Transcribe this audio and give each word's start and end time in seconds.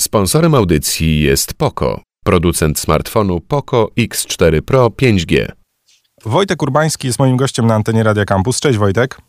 Sponsorem 0.00 0.54
audycji 0.54 1.20
jest 1.20 1.54
Poco, 1.54 2.00
producent 2.24 2.78
smartfonu 2.78 3.40
Poco 3.40 3.88
X4 3.98 4.60
Pro 4.60 4.88
5G. 4.88 5.46
Wojtek 6.24 6.62
Urbański 6.62 7.06
jest 7.06 7.18
moim 7.18 7.36
gościem 7.36 7.66
na 7.66 7.74
antenie 7.74 8.02
Radia 8.02 8.24
Campus. 8.24 8.60
Cześć 8.60 8.78
Wojtek. 8.78 9.20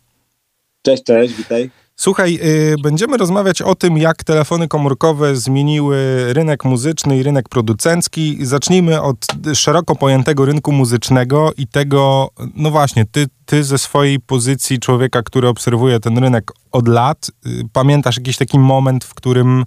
Cześć, 0.82 1.04
cześć, 1.04 1.34
witaj. 1.34 1.70
Słuchaj, 1.96 2.40
y, 2.44 2.76
będziemy 2.84 3.18
rozmawiać 3.18 3.62
o 3.62 3.76
tym, 3.76 3.98
jak 3.98 4.24
telefony 4.24 4.68
komórkowe 4.68 5.36
zmieniły 5.36 6.26
rynek 6.34 6.66
muzyczny 6.66 7.18
i 7.18 7.24
rynek 7.24 7.50
producencki. 7.50 8.38
Zacznijmy 8.42 9.02
od 9.02 9.18
szeroko 9.54 9.96
pojętego 9.96 10.46
rynku 10.46 10.72
muzycznego 10.72 11.52
i 11.58 11.68
tego, 11.68 12.30
no 12.56 12.72
właśnie, 12.72 13.06
ty, 13.12 13.28
ty 13.46 13.64
ze 13.64 13.78
swojej 13.78 14.20
pozycji 14.20 14.80
człowieka, 14.80 15.24
który 15.24 15.48
obserwuje 15.48 16.00
ten 16.00 16.18
rynek 16.18 16.52
od 16.72 16.88
lat, 16.88 17.32
y, 17.46 17.50
pamiętasz 17.74 18.18
jakiś 18.18 18.38
taki 18.38 18.60
moment, 18.60 19.04
w 19.04 19.14
którym 19.14 19.66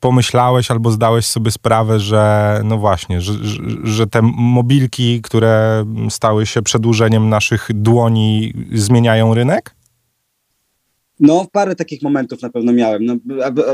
pomyślałeś 0.00 0.70
albo 0.70 0.90
zdałeś 0.90 1.26
sobie 1.26 1.50
sprawę, 1.50 2.00
że 2.00 2.60
no 2.64 2.78
właśnie, 2.78 3.20
że, 3.20 3.32
że, 3.84 4.06
te 4.06 4.22
mobilki, 4.22 5.22
które 5.22 5.84
stały 6.10 6.46
się 6.46 6.62
przedłużeniem 6.62 7.28
naszych 7.28 7.68
dłoni, 7.74 8.54
zmieniają 8.72 9.34
rynek? 9.34 9.74
No, 11.20 11.46
parę 11.52 11.76
takich 11.76 12.02
momentów 12.02 12.42
na 12.42 12.50
pewno 12.50 12.72
miałem. 12.72 13.04
No, 13.04 13.16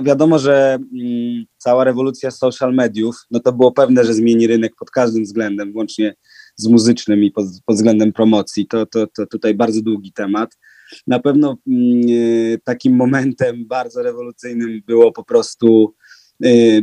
wiadomo, 0.03 0.39
że 0.39 0.75
mm, 0.75 1.45
cała 1.59 1.85
rewolucja 1.85 2.31
social 2.31 2.75
mediów, 2.75 3.17
no 3.31 3.41
to 3.41 3.53
było 3.53 3.73
pewne, 3.73 4.05
że 4.05 4.15
zmieni 4.15 4.47
rynek 4.47 4.73
pod 4.79 4.91
każdym 4.91 5.25
względem, 5.25 5.73
włącznie 5.73 6.15
z 6.57 6.67
muzycznym 6.69 7.25
i 7.25 7.31
pod, 7.31 7.45
pod 7.65 7.77
względem 7.77 8.13
promocji. 8.13 8.67
To, 8.67 8.87
to, 8.87 9.07
to 9.07 9.27
tutaj 9.27 9.55
bardzo 9.55 9.83
długi 9.83 10.13
temat. 10.13 10.59
Na 11.07 11.19
pewno 11.19 11.57
mm, 11.67 12.59
takim 12.65 12.97
momentem 12.97 13.67
bardzo 13.67 14.03
rewolucyjnym 14.03 14.83
było 14.87 15.13
po 15.13 15.25
prostu 15.25 15.95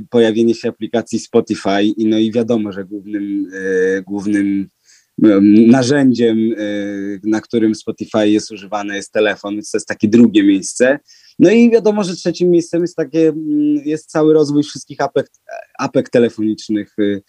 pojawienie 0.09 0.55
się 0.55 0.69
aplikacji 0.69 1.19
Spotify. 1.19 1.83
I 1.83 2.05
no 2.05 2.17
i 2.17 2.31
wiadomo, 2.31 2.71
że 2.71 2.85
głównym, 2.85 3.45
y, 3.53 4.03
głównym 4.07 4.69
narzędziem, 5.67 6.37
y, 6.37 7.19
na 7.23 7.41
którym 7.41 7.75
Spotify 7.75 8.29
jest 8.29 8.51
używane, 8.51 8.95
jest 8.95 9.11
telefon, 9.11 9.53
więc 9.53 9.71
to 9.71 9.77
jest 9.77 9.87
takie 9.87 10.07
drugie 10.07 10.43
miejsce. 10.43 10.99
No 11.39 11.51
i 11.51 11.71
wiadomo, 11.71 12.03
że 12.03 12.15
trzecim 12.15 12.51
miejscem 12.51 12.81
jest 12.81 12.95
takie, 12.95 13.27
mm, 13.29 13.81
jest 13.85 14.09
cały 14.09 14.33
rozwój 14.33 14.63
wszystkich 14.63 15.01
apek, 15.01 15.27
apek 15.79 16.09
telefonicznych 16.09 16.95
y, 16.99 17.21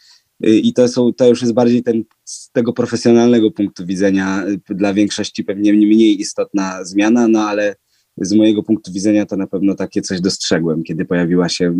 y, 0.46 0.50
i 0.50 0.72
to, 0.72 0.88
są, 0.88 1.12
to 1.12 1.28
już 1.28 1.40
jest 1.40 1.54
bardziej 1.54 1.82
ten, 1.82 2.04
z 2.24 2.50
tego 2.50 2.72
profesjonalnego 2.72 3.50
punktu 3.50 3.86
widzenia 3.86 4.44
dla 4.70 4.94
większości 4.94 5.44
pewnie 5.44 5.72
mniej 5.72 6.20
istotna 6.20 6.84
zmiana, 6.84 7.28
no 7.28 7.40
ale 7.40 7.76
z 8.16 8.32
mojego 8.32 8.62
punktu 8.62 8.92
widzenia 8.92 9.26
to 9.26 9.36
na 9.36 9.46
pewno 9.46 9.74
takie 9.74 10.02
coś 10.02 10.20
dostrzegłem, 10.20 10.82
kiedy 10.82 11.04
pojawiła 11.04 11.48
się, 11.48 11.74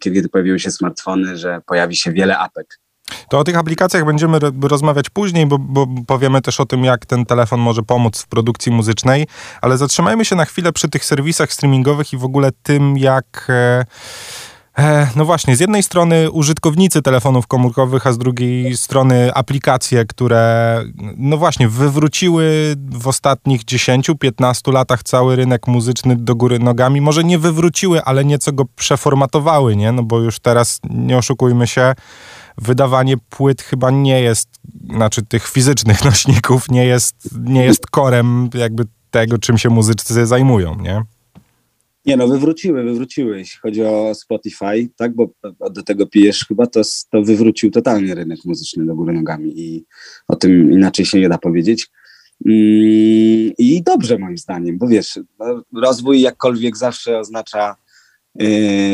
kiedy 0.00 0.28
pojawiły 0.28 0.60
się 0.60 0.70
smartfony, 0.70 1.36
że 1.36 1.60
pojawi 1.66 1.96
się 1.96 2.12
wiele 2.12 2.38
apek. 2.38 2.80
To 3.28 3.38
o 3.38 3.44
tych 3.44 3.56
aplikacjach 3.56 4.04
będziemy 4.04 4.38
rozmawiać 4.62 5.10
później, 5.10 5.46
bo, 5.46 5.58
bo, 5.58 5.86
powiemy 6.06 6.42
też 6.42 6.60
o 6.60 6.66
tym, 6.66 6.84
jak 6.84 7.06
ten 7.06 7.26
telefon 7.26 7.60
może 7.60 7.82
pomóc 7.82 8.22
w 8.22 8.28
produkcji 8.28 8.72
muzycznej, 8.72 9.26
ale 9.62 9.78
zatrzymajmy 9.78 10.24
się 10.24 10.36
na 10.36 10.44
chwilę 10.44 10.72
przy 10.72 10.88
tych 10.88 11.04
serwisach 11.04 11.52
streamingowych 11.52 12.12
i 12.12 12.16
w 12.16 12.24
ogóle 12.24 12.50
tym, 12.62 12.98
jak. 12.98 13.46
E, 13.48 13.84
no 15.16 15.24
właśnie, 15.24 15.56
z 15.56 15.60
jednej 15.60 15.82
strony 15.82 16.30
użytkownicy 16.30 17.02
telefonów 17.02 17.46
komórkowych, 17.46 18.06
a 18.06 18.12
z 18.12 18.18
drugiej 18.18 18.76
strony 18.76 19.34
aplikacje, 19.34 20.04
które, 20.04 20.82
no 21.16 21.36
właśnie, 21.36 21.68
wywróciły 21.68 22.76
w 22.90 23.08
ostatnich 23.08 23.64
10-15 23.64 24.72
latach 24.72 25.02
cały 25.02 25.36
rynek 25.36 25.66
muzyczny 25.66 26.16
do 26.16 26.34
góry 26.34 26.58
nogami. 26.58 27.00
Może 27.00 27.24
nie 27.24 27.38
wywróciły, 27.38 28.02
ale 28.02 28.24
nieco 28.24 28.52
go 28.52 28.64
przeformatowały, 28.76 29.76
nie? 29.76 29.92
No 29.92 30.02
bo 30.02 30.18
już 30.18 30.38
teraz, 30.38 30.80
nie 30.90 31.18
oszukujmy 31.18 31.66
się, 31.66 31.94
wydawanie 32.58 33.16
płyt 33.30 33.62
chyba 33.62 33.90
nie 33.90 34.20
jest, 34.20 34.48
znaczy 34.90 35.22
tych 35.22 35.48
fizycznych 35.48 36.04
nośników 36.10 36.70
nie 36.70 36.84
jest, 36.84 37.16
nie 37.40 37.64
jest 37.64 37.86
korem 37.86 38.50
jakby 38.54 38.84
tego, 39.10 39.38
czym 39.38 39.58
się 39.58 39.68
muzycy 39.68 40.26
zajmują, 40.26 40.76
nie? 40.80 41.02
Nie 42.06 42.16
no, 42.16 42.28
wywróciły, 42.28 42.84
wywróciły, 42.84 43.38
jeśli 43.38 43.58
chodzi 43.60 43.82
o 43.82 44.14
Spotify, 44.14 44.88
tak, 44.96 45.14
bo 45.14 45.30
do 45.70 45.82
tego 45.82 46.06
pijesz 46.06 46.44
chyba, 46.48 46.66
to, 46.66 46.80
to 47.10 47.22
wywrócił 47.22 47.70
totalnie 47.70 48.14
rynek 48.14 48.38
muzyczny 48.44 48.86
do 48.86 48.94
góry 48.94 49.12
nogami 49.12 49.60
i 49.60 49.84
o 50.28 50.36
tym 50.36 50.72
inaczej 50.72 51.06
się 51.06 51.20
nie 51.20 51.28
da 51.28 51.38
powiedzieć. 51.38 51.88
Mm, 52.46 53.52
I 53.58 53.82
dobrze 53.86 54.18
moim 54.18 54.38
zdaniem, 54.38 54.78
bo 54.78 54.88
wiesz, 54.88 55.18
no, 55.38 55.62
rozwój 55.74 56.20
jakkolwiek 56.20 56.76
zawsze 56.76 57.18
oznacza 57.18 57.76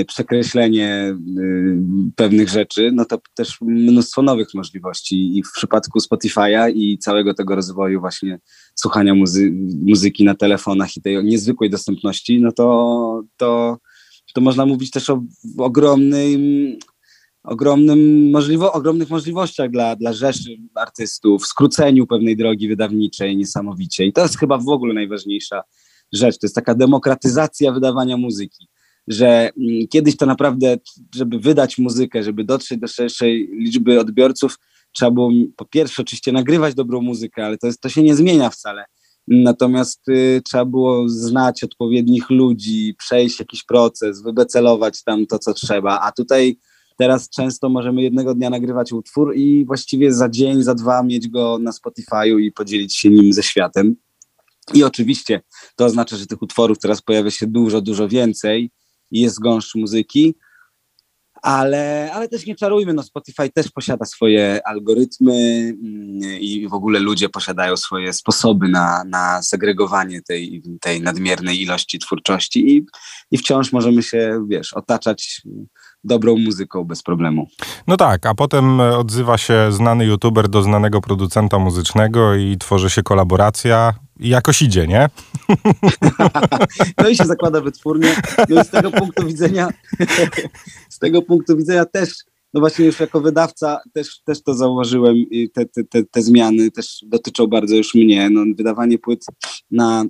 przekreślenie 0.08 1.16
y, 1.38 1.76
pewnych 2.16 2.48
rzeczy, 2.48 2.91
no 2.94 3.04
to 3.04 3.19
też 3.34 3.58
mnóstwo 3.60 4.22
nowych 4.22 4.48
możliwości 4.54 5.38
i 5.38 5.42
w 5.42 5.53
przypadku 5.53 5.98
Spotify'a 5.98 6.72
i 6.75 6.98
całego 6.98 7.34
tego 7.34 7.54
rozwoju 7.54 8.00
właśnie 8.00 8.38
słuchania 8.75 9.14
muzy 9.14 9.53
muzyki 9.82 10.25
na 10.25 10.34
telefonach 10.34 10.97
i 10.97 11.03
tej 11.03 11.25
niezwykłej 11.25 11.70
dostępności, 11.70 12.41
no 12.41 12.53
to, 12.53 13.22
to, 13.36 13.78
to 14.34 14.41
można 14.41 14.66
mówić 14.66 14.91
też 14.91 15.10
o 15.10 15.22
ogromnym 15.59 16.76
ogromnym 17.44 18.30
możliwo, 18.30 18.72
ogromnych 18.72 19.10
możliwościach 19.10 19.70
dla, 19.70 19.97
dla 19.97 20.12
rzeszy 20.12 20.56
artystów, 20.74 21.47
skróceniu 21.47 22.06
pewnej 22.06 22.36
drogi 22.36 22.69
wydawniczej 22.69 23.36
niesamowicie. 23.36 24.04
I 24.04 24.12
to 24.12 24.22
jest 24.22 24.38
chyba 24.38 24.59
w 24.59 24.69
ogóle 24.69 24.94
najważniejsza 24.94 25.62
rzecz. 26.12 26.38
To 26.38 26.47
jest 26.47 26.54
taka 26.54 26.74
demokratyzacja 26.74 27.72
wydawania 27.72 28.16
muzyki 28.16 28.69
że 29.09 29.51
mm, 29.59 29.89
kiedyś 29.89 30.17
to 30.17 30.27
naprawdę, 30.27 30.77
żeby 31.15 31.39
wydać 31.39 31.79
muzykę, 31.79 32.23
żeby 32.23 32.45
dotrzeć 32.45 32.81
do 32.81 32.89
szerszej 32.89 33.49
liczby 33.53 34.01
odbiorców, 34.01 34.59
trzeba 34.93 35.11
było 35.11 35.31
po 35.57 35.65
pierwsze 35.65 36.03
oczywiście 36.03 36.33
nagrywać 36.33 36.75
dobrą 36.75 37.01
muzykę, 37.01 37.47
ale 37.47 37.59
to, 37.59 37.67
jest, 37.67 37.81
to 37.81 37.89
się 37.89 38.03
nie 38.03 38.17
zmienia 38.17 38.51
wcale. 38.51 38.85
Natomiast 39.29 40.09
y, 40.09 40.43
trzeba 40.45 40.65
było 40.65 41.09
znać 41.09 41.65
odpowiednich 41.65 42.31
ludzi, 42.31 42.95
przejść 42.99 43.41
jakiś 43.41 43.65
proces, 43.65 44.23
wybecelować 44.23 45.03
tam 45.05 45.27
to, 45.27 45.39
co 45.39 45.55
trzeba. 45.55 46.01
A 46.01 46.13
tutaj 46.13 46.57
teraz 46.99 47.29
często 47.29 47.69
możemy 47.69 48.03
jednego 48.03 48.34
dnia 48.34 48.51
nagrywać 48.51 48.93
utwór 48.93 49.37
i 49.37 49.65
właściwie 49.65 50.13
za 50.13 50.29
dzień, 50.29 50.63
za 50.63 50.75
dwa 50.75 51.03
mieć 51.03 51.29
go 51.29 51.59
na 51.59 51.71
Spotify'u 51.71 52.41
i 52.41 52.53
podzielić 52.53 52.97
się 52.97 53.11
nim 53.11 53.33
ze 53.33 53.43
światem. 53.43 53.97
I 54.75 54.84
oczywiście 54.84 55.41
to 55.77 55.84
oznacza, 55.84 56.17
że 56.17 56.27
tych 56.27 56.43
utworów 56.43 56.79
teraz 56.79 57.03
pojawia 57.03 57.31
się 57.31 57.47
dużo, 57.47 57.81
dużo 57.81 58.09
więcej 58.09 58.71
jest 59.21 59.41
gąszcz 59.41 59.75
muzyki, 59.75 60.34
ale, 61.43 62.11
ale 62.12 62.28
też 62.28 62.47
nie 62.47 62.55
czarujmy, 62.55 62.95
no 62.95 63.03
Spotify 63.03 63.50
też 63.50 63.71
posiada 63.71 64.05
swoje 64.05 64.61
algorytmy 64.67 65.33
mm, 65.33 66.41
i 66.41 66.69
w 66.69 66.75
ogóle 66.75 67.00
ludzie 67.00 67.28
posiadają 67.28 67.77
swoje 67.77 68.12
sposoby 68.12 68.69
na, 68.69 69.05
na 69.05 69.43
segregowanie 69.43 70.22
tej, 70.22 70.62
tej 70.81 71.01
nadmiernej 71.01 71.62
ilości 71.62 71.99
twórczości 71.99 72.77
i, 72.77 72.87
i 73.31 73.39
wciąż 73.39 73.72
możemy 73.72 74.03
się, 74.03 74.47
wiesz, 74.49 74.72
otaczać 74.72 75.43
dobrą 76.05 76.39
muzyką 76.39 76.84
bez 76.84 77.03
problemu. 77.03 77.47
No 77.87 77.97
tak, 77.97 78.27
a 78.27 78.34
potem 78.34 78.81
odzywa 78.81 79.39
się 79.39 79.72
znany 79.72 80.05
youtuber 80.05 80.49
do 80.49 80.62
znanego 80.62 81.01
producenta 81.01 81.59
muzycznego 81.59 82.34
i 82.34 82.56
tworzy 82.59 82.91
się 82.91 83.03
kolaboracja 83.03 83.95
i 84.22 84.28
jakoś 84.28 84.62
idzie, 84.62 84.87
nie? 84.87 85.09
no 86.99 87.09
i 87.09 87.16
się 87.16 87.25
zakłada 87.25 87.60
wytwórnie. 87.60 88.16
No 88.49 88.62
i 88.62 88.65
z 88.65 88.71
tego 88.71 88.91
punktu 88.91 89.27
widzenia, 89.27 89.69
z 90.88 90.99
tego 90.99 91.22
punktu 91.22 91.56
widzenia 91.56 91.84
też, 91.84 92.15
no 92.55 92.60
właśnie 92.60 92.84
już 92.84 93.00
jako 93.00 93.21
wydawca 93.21 93.78
też, 93.93 94.21
też 94.25 94.43
to 94.43 94.55
zauważyłem 94.55 95.16
i 95.16 95.50
te, 95.50 95.66
te, 95.66 95.84
te, 95.84 96.05
te 96.05 96.22
zmiany 96.22 96.71
też 96.71 97.05
dotyczą 97.06 97.47
bardzo 97.47 97.77
już 97.77 97.94
mnie. 97.94 98.31
No, 98.31 98.44
wydawanie 98.56 98.99
płyt 98.99 99.25
na 99.71 100.05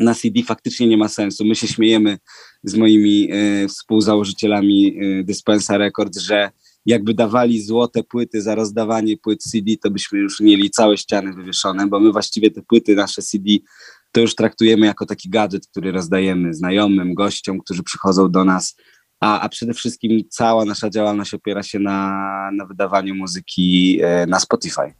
na 0.00 0.14
CD 0.14 0.42
faktycznie 0.42 0.86
nie 0.86 0.96
ma 0.96 1.08
sensu. 1.08 1.44
My 1.44 1.54
się 1.54 1.68
śmiejemy 1.68 2.18
z 2.62 2.74
moimi 2.74 3.28
e, 3.32 3.68
współzałożycielami 3.68 4.96
e, 4.98 5.24
Dispensa 5.24 5.78
Records, 5.78 6.18
że 6.18 6.50
jakby 6.86 7.14
dawali 7.14 7.62
złote 7.62 8.02
płyty 8.02 8.42
za 8.42 8.54
rozdawanie 8.54 9.16
płyt 9.16 9.42
CD, 9.42 9.72
to 9.82 9.90
byśmy 9.90 10.18
już 10.18 10.40
mieli 10.40 10.70
całe 10.70 10.96
ściany 10.96 11.32
wywieszone, 11.32 11.86
bo 11.86 12.00
my 12.00 12.12
właściwie 12.12 12.50
te 12.50 12.62
płyty, 12.62 12.94
nasze 12.94 13.22
CD, 13.22 13.50
to 14.12 14.20
już 14.20 14.34
traktujemy 14.34 14.86
jako 14.86 15.06
taki 15.06 15.30
gadżet, 15.30 15.66
który 15.66 15.92
rozdajemy 15.92 16.54
znajomym, 16.54 17.14
gościom, 17.14 17.58
którzy 17.58 17.82
przychodzą 17.82 18.30
do 18.30 18.44
nas 18.44 18.76
a, 19.24 19.40
a 19.40 19.48
przede 19.48 19.74
wszystkim 19.74 20.22
cała 20.30 20.64
nasza 20.64 20.90
działalność 20.90 21.34
opiera 21.34 21.62
się 21.62 21.78
na, 21.78 22.50
na 22.52 22.66
wydawaniu 22.66 23.14
muzyki 23.14 23.98
e, 24.02 24.26
na 24.26 24.40
Spotify. 24.40 24.94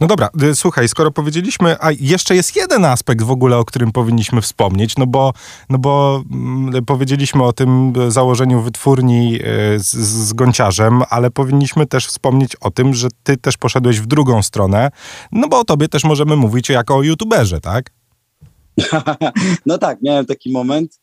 No 0.00 0.06
dobra, 0.06 0.28
y, 0.42 0.54
słuchaj, 0.54 0.88
skoro 0.88 1.10
powiedzieliśmy, 1.10 1.76
a 1.80 1.90
jeszcze 2.00 2.34
jest 2.34 2.56
jeden 2.56 2.84
aspekt 2.84 3.22
w 3.22 3.30
ogóle, 3.30 3.56
o 3.56 3.64
którym 3.64 3.92
powinniśmy 3.92 4.40
wspomnieć, 4.40 4.96
no 4.96 5.06
bo, 5.06 5.32
no 5.70 5.78
bo 5.78 6.22
mm, 6.30 6.84
powiedzieliśmy 6.84 7.44
o 7.44 7.52
tym 7.52 7.92
założeniu 8.08 8.62
wytwórni 8.62 9.36
y, 9.36 9.78
z, 9.78 9.96
z 9.96 10.32
Gąciarzem, 10.32 11.02
ale 11.10 11.30
powinniśmy 11.30 11.86
też 11.86 12.06
wspomnieć 12.06 12.56
o 12.56 12.70
tym, 12.70 12.94
że 12.94 13.08
ty 13.22 13.36
też 13.36 13.56
poszedłeś 13.56 14.00
w 14.00 14.06
drugą 14.06 14.42
stronę, 14.42 14.90
no 15.32 15.48
bo 15.48 15.58
o 15.58 15.64
tobie 15.64 15.88
też 15.88 16.04
możemy 16.04 16.36
mówić 16.36 16.68
jako 16.68 16.96
o 16.96 17.02
youtuberze, 17.02 17.60
tak? 17.60 17.90
no 19.66 19.78
tak, 19.78 20.02
miałem 20.02 20.26
taki 20.26 20.52
moment, 20.52 21.00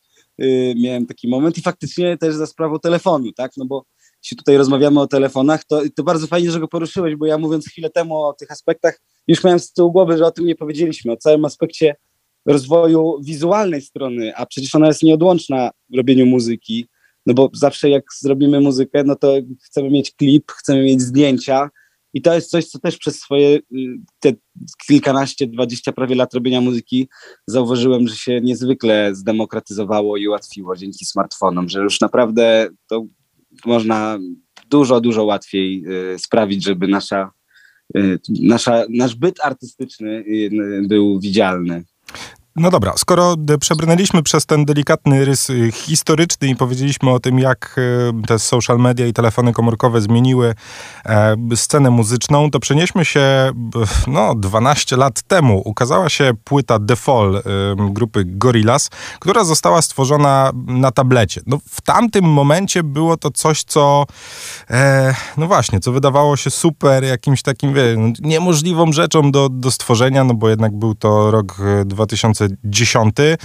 miałem 0.76 1.06
taki 1.06 1.28
moment 1.28 1.58
i 1.58 1.62
faktycznie 1.62 2.18
też 2.18 2.34
za 2.34 2.46
sprawą 2.46 2.78
telefonu, 2.78 3.32
tak, 3.32 3.50
no 3.56 3.64
bo 3.64 3.84
jeśli 4.24 4.36
tutaj 4.36 4.56
rozmawiamy 4.56 5.00
o 5.00 5.06
telefonach, 5.06 5.64
to, 5.64 5.82
to 5.96 6.02
bardzo 6.02 6.26
fajnie, 6.26 6.50
że 6.50 6.60
go 6.60 6.68
poruszyłeś, 6.68 7.16
bo 7.16 7.26
ja 7.26 7.38
mówiąc 7.38 7.68
chwilę 7.68 7.90
temu 7.90 8.22
o 8.22 8.32
tych 8.32 8.50
aspektach, 8.50 9.00
już 9.28 9.44
miałem 9.44 9.60
z 9.60 9.72
tyłu 9.72 9.92
głowy, 9.92 10.18
że 10.18 10.26
o 10.26 10.30
tym 10.30 10.46
nie 10.46 10.56
powiedzieliśmy, 10.56 11.12
o 11.12 11.16
całym 11.16 11.44
aspekcie 11.44 11.96
rozwoju 12.46 13.20
wizualnej 13.22 13.82
strony, 13.82 14.36
a 14.36 14.46
przecież 14.46 14.74
ona 14.74 14.86
jest 14.86 15.02
nieodłączna 15.02 15.70
w 15.90 15.96
robieniu 15.96 16.26
muzyki, 16.26 16.86
no 17.26 17.34
bo 17.34 17.50
zawsze 17.52 17.90
jak 17.90 18.04
zrobimy 18.20 18.60
muzykę, 18.60 19.04
no 19.04 19.16
to 19.16 19.34
chcemy 19.64 19.90
mieć 19.90 20.12
klip, 20.12 20.52
chcemy 20.52 20.84
mieć 20.84 21.00
zdjęcia 21.00 21.70
i 22.16 22.22
to 22.22 22.34
jest 22.34 22.50
coś, 22.50 22.66
co 22.66 22.78
też 22.78 22.98
przez 22.98 23.20
swoje 23.20 23.48
y, 23.56 23.60
te 24.20 24.32
kilkanaście, 24.86 25.46
dwadzieścia 25.46 25.92
prawie 25.92 26.14
lat 26.14 26.34
robienia 26.34 26.60
muzyki 26.60 27.08
zauważyłem, 27.46 28.08
że 28.08 28.16
się 28.16 28.40
niezwykle 28.40 29.14
zdemokratyzowało 29.14 30.16
i 30.16 30.28
ułatwiło 30.28 30.76
dzięki 30.76 31.04
smartfonom, 31.04 31.68
że 31.68 31.80
już 31.80 32.00
naprawdę 32.00 32.68
to 32.88 33.04
można 33.66 34.18
dużo, 34.70 35.00
dużo 35.00 35.24
łatwiej 35.24 35.84
y, 36.14 36.18
sprawić, 36.18 36.64
żeby 36.64 36.88
nasza, 36.88 37.30
y, 37.96 38.18
nasza, 38.40 38.84
nasz 38.90 39.14
byt 39.14 39.40
artystyczny 39.40 40.24
był 40.88 41.20
widzialny. 41.20 41.84
No 42.58 42.70
dobra, 42.70 42.92
skoro 42.96 43.34
przebrnęliśmy 43.60 44.22
przez 44.22 44.46
ten 44.46 44.64
delikatny 44.64 45.24
rys 45.24 45.50
y, 45.50 45.72
historyczny 45.72 46.48
i 46.48 46.56
powiedzieliśmy 46.56 47.10
o 47.10 47.20
tym, 47.20 47.38
jak 47.38 47.76
y, 47.78 48.26
te 48.26 48.38
social 48.38 48.78
media 48.78 49.06
i 49.06 49.12
telefony 49.12 49.52
komórkowe 49.52 50.00
zmieniły 50.00 50.54
e, 51.06 51.36
scenę 51.54 51.90
muzyczną, 51.90 52.50
to 52.50 52.60
przenieśmy 52.60 53.04
się 53.04 53.52
no, 54.06 54.34
12 54.34 54.96
lat 54.96 55.22
temu. 55.22 55.62
Ukazała 55.64 56.08
się 56.08 56.32
płyta 56.44 56.78
The 56.88 56.96
Fall 56.96 57.36
y, 57.36 57.42
grupy 57.92 58.22
Gorillaz, 58.26 58.90
która 59.18 59.44
została 59.44 59.82
stworzona 59.82 60.50
na 60.66 60.90
tablecie. 60.90 61.40
No, 61.46 61.58
w 61.70 61.80
tamtym 61.80 62.24
momencie 62.24 62.82
było 62.82 63.16
to 63.16 63.30
coś, 63.30 63.64
co 63.64 64.06
e, 64.70 65.14
no 65.36 65.46
właśnie, 65.46 65.80
co 65.80 65.92
wydawało 65.92 66.36
się 66.36 66.50
super, 66.50 67.04
jakimś 67.04 67.42
takim 67.42 67.74
wie, 67.74 68.12
niemożliwą 68.20 68.92
rzeczą 68.92 69.30
do, 69.30 69.48
do 69.48 69.70
stworzenia, 69.70 70.24
no 70.24 70.34
bo 70.34 70.48
jednak 70.48 70.78
był 70.78 70.94
to 70.94 71.30
rok 71.30 71.56
2000 71.84 72.45
2010. 72.48 73.16
E, 73.20 73.36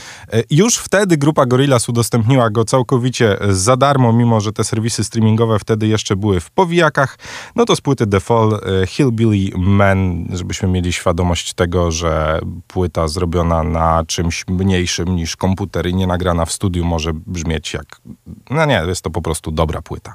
już 0.50 0.77
wtedy 0.77 1.18
grupa 1.18 1.45
Gorillaz 1.45 1.89
udostępniła 1.89 2.50
go 2.50 2.65
całkowicie 2.65 3.38
za 3.50 3.77
darmo, 3.77 4.13
mimo 4.13 4.42
że 4.42 4.53
te 4.53 4.63
serwisy 4.63 5.03
streamingowe 5.03 5.59
wtedy 5.59 5.88
jeszcze 5.88 6.15
były 6.15 6.39
w 6.39 6.51
powijakach. 6.51 7.18
No 7.56 7.65
to 7.65 7.75
z 7.75 7.81
płyty 7.81 8.07
The 8.07 8.19
Fall 8.19 8.59
e, 8.83 8.88
Hillbilly 8.88 9.51
Man, 9.57 10.27
żebyśmy 10.33 10.69
mieli 10.69 10.94
świadomość 10.94 11.53
tego, 11.53 11.92
że 11.92 12.39
płyta 12.68 13.07
zrobiona 13.07 13.63
na 13.63 14.03
czymś 14.07 14.48
mniejszym 14.48 15.15
niż 15.15 15.36
komputer 15.36 15.88
i 15.88 15.95
nie 15.95 16.07
nagrana 16.07 16.45
w 16.45 16.51
studiu 16.51 16.86
może 16.86 17.13
brzmieć 17.13 17.74
jak... 17.74 18.01
No 18.50 18.65
nie, 18.65 18.83
jest 18.88 19.01
to 19.01 19.09
po 19.09 19.21
prostu 19.21 19.51
dobra 19.51 19.81
płyta. 19.81 20.13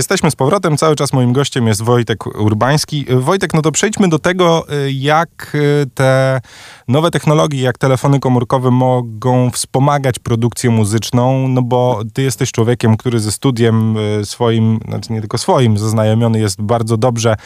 Jesteśmy 0.00 0.30
z 0.30 0.36
powrotem, 0.36 0.76
cały 0.76 0.96
czas 0.96 1.12
moim 1.12 1.32
gościem 1.32 1.66
jest 1.66 1.82
Wojtek 1.82 2.26
Urbański. 2.26 3.06
Wojtek, 3.10 3.54
no 3.54 3.62
to 3.62 3.72
przejdźmy 3.72 4.08
do 4.08 4.18
tego, 4.18 4.66
y, 4.86 4.92
jak 4.92 5.52
y, 5.54 5.86
te 5.94 6.40
nowe 6.88 7.10
technologie, 7.10 7.62
jak 7.62 7.78
telefony 7.78 8.20
komórkowe 8.20 8.70
mogą 8.70 9.50
wspomagać 9.50 10.18
produkcję 10.18 10.70
muzyczną, 10.70 11.48
no 11.48 11.62
bo 11.62 12.00
ty 12.14 12.22
jesteś 12.22 12.52
człowiekiem, 12.52 12.96
który 12.96 13.20
ze 13.20 13.32
studiem 13.32 13.96
y, 13.96 14.24
swoim, 14.24 14.80
znaczy 14.88 15.12
nie 15.12 15.20
tylko 15.20 15.38
swoim, 15.38 15.78
zaznajomiony 15.78 16.40
jest 16.40 16.62
bardzo 16.62 16.96
dobrze, 16.96 17.36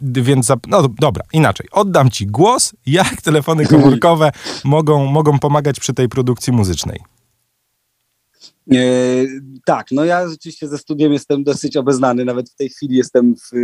więc, 0.00 0.52
no 0.66 0.88
dobra, 0.88 1.24
inaczej, 1.32 1.66
oddam 1.72 2.10
ci 2.10 2.26
głos, 2.26 2.72
jak 2.86 3.22
telefony 3.22 3.66
komórkowe 3.76 4.32
mogą, 4.64 5.06
mogą 5.06 5.38
pomagać 5.38 5.80
przy 5.80 5.94
tej 5.94 6.08
produkcji 6.08 6.52
muzycznej. 6.52 7.00
E, 8.74 9.26
tak, 9.64 9.86
no 9.92 10.04
ja 10.04 10.28
rzeczywiście 10.28 10.68
ze 10.68 10.78
studiem 10.78 11.12
jestem 11.12 11.44
dosyć 11.44 11.76
obeznany, 11.76 12.24
nawet 12.24 12.50
w 12.50 12.56
tej 12.56 12.68
chwili 12.68 12.96
jestem 12.96 13.34
w 13.36 13.56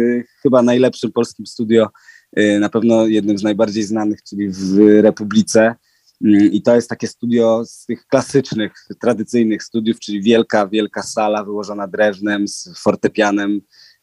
chyba 0.43 0.63
najlepszym 0.63 1.13
polskim 1.13 1.47
studio, 1.47 1.89
e, 2.33 2.59
na 2.59 2.69
pewno 2.69 3.07
jednym 3.07 3.39
z 3.39 3.43
najbardziej 3.43 3.83
znanych, 3.83 4.23
czyli 4.23 4.49
w 4.51 4.79
Republice. 5.01 5.75
Mm, 6.25 6.53
I 6.53 6.63
to 6.63 6.75
jest 6.75 6.91
takie 6.91 7.07
studio 7.07 7.63
z 7.67 7.87
tych 7.87 8.07
klasycznych, 8.07 8.73
tradycyjnych 9.01 9.63
studiów, 9.63 10.01
czyli 10.01 10.23
wielka, 10.23 10.69
wielka 10.69 11.03
sala 11.03 11.45
wyłożona 11.45 11.89
drewnem, 11.89 12.49
z 12.49 12.79
fortepianem, 12.79 13.61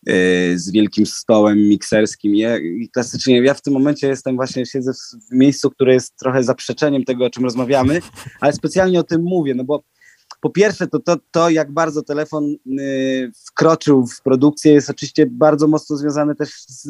e, 0.08 0.14
z 0.58 0.72
wielkim 0.72 1.06
stołem 1.06 1.58
mikserskim. 1.58 2.36
I 2.36 2.90
klasycznie 2.94 3.42
ja 3.42 3.54
w 3.54 3.62
tym 3.62 3.74
momencie 3.74 4.08
jestem 4.08 4.36
właśnie, 4.36 4.66
siedzę 4.66 4.92
w 5.32 5.36
miejscu, 5.36 5.72
które 5.72 5.94
jest 5.94 6.16
trochę 6.20 6.44
zaprzeczeniem 6.44 7.04
tego, 7.04 7.26
o 7.26 7.30
czym 7.30 7.44
rozmawiamy, 7.44 8.02
ale 8.42 8.54
specjalnie 8.54 9.00
o 9.00 9.04
tym 9.04 9.22
mówię, 9.24 9.56
no 9.56 9.64
bo 9.64 9.84
po 10.44 10.50
pierwsze, 10.50 10.88
to, 10.88 11.00
to, 11.00 11.18
to 11.32 11.50
jak 11.50 11.72
bardzo 11.72 12.04
telefon 12.04 12.56
y, 12.80 13.32
wkroczył 13.48 14.08
w 14.08 14.22
produkcję, 14.22 14.74
jest 14.74 14.90
oczywiście 14.90 15.26
bardzo 15.26 15.68
mocno 15.68 15.98
związane 15.98 16.36
też 16.36 16.50
z, 16.68 16.90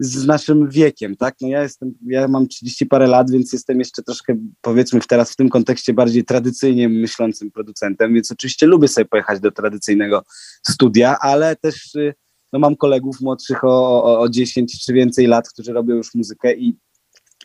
z 0.00 0.26
naszym 0.26 0.68
wiekiem, 0.68 1.16
tak? 1.16 1.34
No 1.40 1.48
ja 1.48 1.62
jestem, 1.62 1.94
ja 2.06 2.28
mam 2.28 2.48
30 2.48 2.86
parę 2.86 3.06
lat, 3.06 3.30
więc 3.30 3.52
jestem 3.52 3.78
jeszcze 3.78 4.02
troszkę, 4.02 4.36
powiedzmy 4.60 5.00
teraz 5.08 5.32
w 5.32 5.36
tym 5.36 5.48
kontekście 5.48 5.94
bardziej 5.94 6.24
tradycyjnie 6.24 6.88
myślącym 6.88 7.50
producentem, 7.50 8.14
więc 8.14 8.32
oczywiście 8.32 8.66
lubię 8.66 8.88
sobie 8.88 9.04
pojechać 9.04 9.40
do 9.40 9.50
tradycyjnego 9.50 10.22
studia, 10.68 11.18
ale 11.20 11.56
też 11.56 11.94
y, 11.94 12.14
no 12.52 12.58
mam 12.58 12.76
kolegów 12.76 13.20
młodszych 13.20 13.64
o, 13.64 14.04
o, 14.04 14.20
o 14.20 14.28
10 14.28 14.84
czy 14.84 14.92
więcej 14.92 15.26
lat, 15.26 15.48
którzy 15.48 15.72
robią 15.72 15.94
już 15.94 16.14
muzykę 16.14 16.54
i 16.54 16.78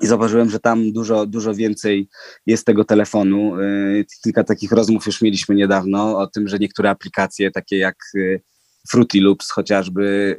i 0.01 0.07
zauważyłem, 0.07 0.49
że 0.49 0.59
tam 0.59 0.91
dużo, 0.91 1.25
dużo 1.25 1.53
więcej 1.53 2.09
jest 2.45 2.65
tego 2.65 2.83
telefonu. 2.83 3.59
Y, 3.59 4.05
kilka 4.23 4.43
takich 4.43 4.71
rozmów 4.71 5.05
już 5.05 5.21
mieliśmy 5.21 5.55
niedawno 5.55 6.17
o 6.17 6.27
tym, 6.27 6.47
że 6.47 6.59
niektóre 6.59 6.89
aplikacje, 6.89 7.51
takie 7.51 7.77
jak 7.77 7.95
y, 8.15 8.41
Fruity 8.89 9.21
Loops 9.21 9.51
chociażby, 9.51 10.37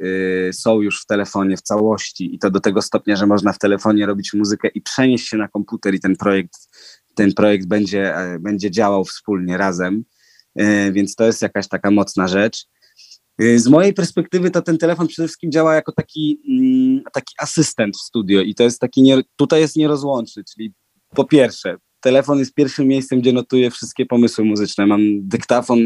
y, 0.49 0.53
są 0.53 0.81
już 0.81 1.01
w 1.01 1.05
telefonie 1.05 1.57
w 1.57 1.61
całości 1.61 2.35
i 2.35 2.39
to 2.39 2.51
do 2.51 2.59
tego 2.59 2.81
stopnia, 2.81 3.15
że 3.15 3.27
można 3.27 3.53
w 3.53 3.59
telefonie 3.59 4.05
robić 4.05 4.33
muzykę 4.33 4.67
i 4.67 4.81
przenieść 4.81 5.27
się 5.27 5.37
na 5.37 5.47
komputer 5.47 5.95
i 5.95 5.99
ten 5.99 6.15
projekt, 6.15 6.55
ten 7.15 7.33
projekt 7.33 7.67
będzie, 7.67 8.15
e, 8.15 8.39
będzie 8.39 8.71
działał 8.71 9.05
wspólnie 9.05 9.57
razem. 9.57 10.03
Więc 10.91 11.15
to 11.15 11.25
jest 11.25 11.41
jakaś 11.41 11.67
taka 11.67 11.91
mocna 11.91 12.27
rzecz. 12.27 12.65
Y, 13.41 13.59
z 13.59 13.67
mojej 13.67 13.93
perspektywy 13.93 14.51
to 14.51 14.61
ten 14.61 14.77
telefon 14.77 15.07
przede 15.07 15.27
wszystkim 15.27 15.51
działa 15.51 15.75
jako 15.75 15.91
taki, 15.91 16.41
mm, 16.49 17.03
taki 17.13 17.33
asystent 17.39 17.95
w 17.97 18.01
studio 18.01 18.41
i 18.41 18.55
to 18.55 18.63
jest 18.63 18.79
taki, 18.79 19.01
nie, 19.01 19.21
tutaj 19.35 19.61
jest 19.61 19.75
nierozłączny, 19.75 20.43
czyli 20.53 20.73
po 21.09 21.25
pierwsze, 21.25 21.77
telefon 21.99 22.39
jest 22.39 22.53
pierwszym 22.53 22.87
miejscem, 22.87 23.21
gdzie 23.21 23.33
notuję 23.33 23.71
wszystkie 23.71 24.05
pomysły 24.05 24.45
muzyczne. 24.45 24.87
Mam 24.87 25.01
dyktafon 25.27 25.79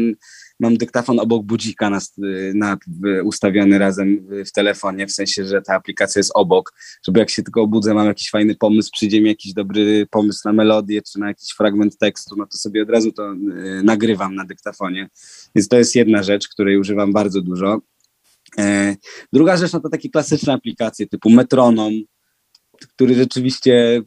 mam 0.60 0.76
dyktafon 0.76 1.20
obok 1.20 1.46
budzika 1.46 1.90
na, 1.90 2.00
na, 2.54 2.76
ustawiony 3.24 3.78
razem 3.78 4.26
w 4.46 4.52
telefonie, 4.52 5.06
w 5.06 5.12
sensie, 5.12 5.44
że 5.44 5.62
ta 5.62 5.74
aplikacja 5.74 6.18
jest 6.18 6.30
obok, 6.34 6.72
żeby 7.06 7.20
jak 7.20 7.30
się 7.30 7.42
tylko 7.42 7.62
obudzę, 7.62 7.94
mam 7.94 8.06
jakiś 8.06 8.30
fajny 8.30 8.54
pomysł, 8.54 8.90
przyjdzie 8.92 9.20
mi 9.20 9.28
jakiś 9.28 9.52
dobry 9.52 10.06
pomysł 10.10 10.40
na 10.44 10.52
melodię, 10.52 11.02
czy 11.02 11.18
na 11.18 11.28
jakiś 11.28 11.50
fragment 11.50 11.98
tekstu, 11.98 12.36
no 12.36 12.46
to 12.46 12.58
sobie 12.58 12.82
od 12.82 12.90
razu 12.90 13.12
to 13.12 13.32
y, 13.32 13.36
nagrywam 13.84 14.34
na 14.34 14.44
dyktafonie. 14.44 15.08
Więc 15.54 15.68
to 15.68 15.78
jest 15.78 15.94
jedna 15.94 16.22
rzecz, 16.22 16.48
której 16.48 16.78
używam 16.78 17.12
bardzo 17.12 17.40
dużo. 17.40 17.80
E, 18.58 18.96
druga 19.32 19.56
rzecz, 19.56 19.72
no 19.72 19.80
to 19.80 19.88
takie 19.88 20.10
klasyczne 20.10 20.52
aplikacje 20.52 21.06
typu 21.06 21.30
metronom, 21.30 21.92
który 22.86 23.14
rzeczywiście 23.14 24.02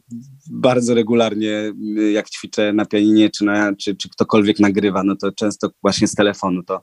bardzo 0.50 0.94
regularnie, 0.94 1.72
y, 1.98 2.12
jak 2.12 2.30
ćwiczę 2.30 2.72
na 2.72 2.84
pianinie, 2.84 3.30
czy, 3.30 3.44
na, 3.44 3.76
czy, 3.76 3.96
czy 3.96 4.08
ktokolwiek 4.08 4.60
nagrywa, 4.60 5.02
no 5.04 5.16
to 5.16 5.32
często 5.32 5.70
właśnie 5.82 6.08
z 6.08 6.14
telefonu 6.14 6.62
to 6.62 6.82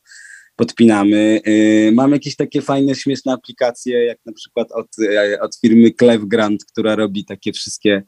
podpinamy. 0.55 1.41
Y, 1.47 1.91
mam 1.93 2.11
jakieś 2.11 2.35
takie 2.35 2.61
fajne, 2.61 2.95
śmieszne 2.95 3.33
aplikacje, 3.33 4.05
jak 4.05 4.17
na 4.25 4.33
przykład 4.33 4.71
od, 4.71 4.87
e, 4.99 5.41
od 5.41 5.59
firmy 5.59 5.91
Clevgrant, 5.91 6.65
która 6.65 6.95
robi 6.95 7.25
takie 7.25 7.53
wszystkie 7.53 8.03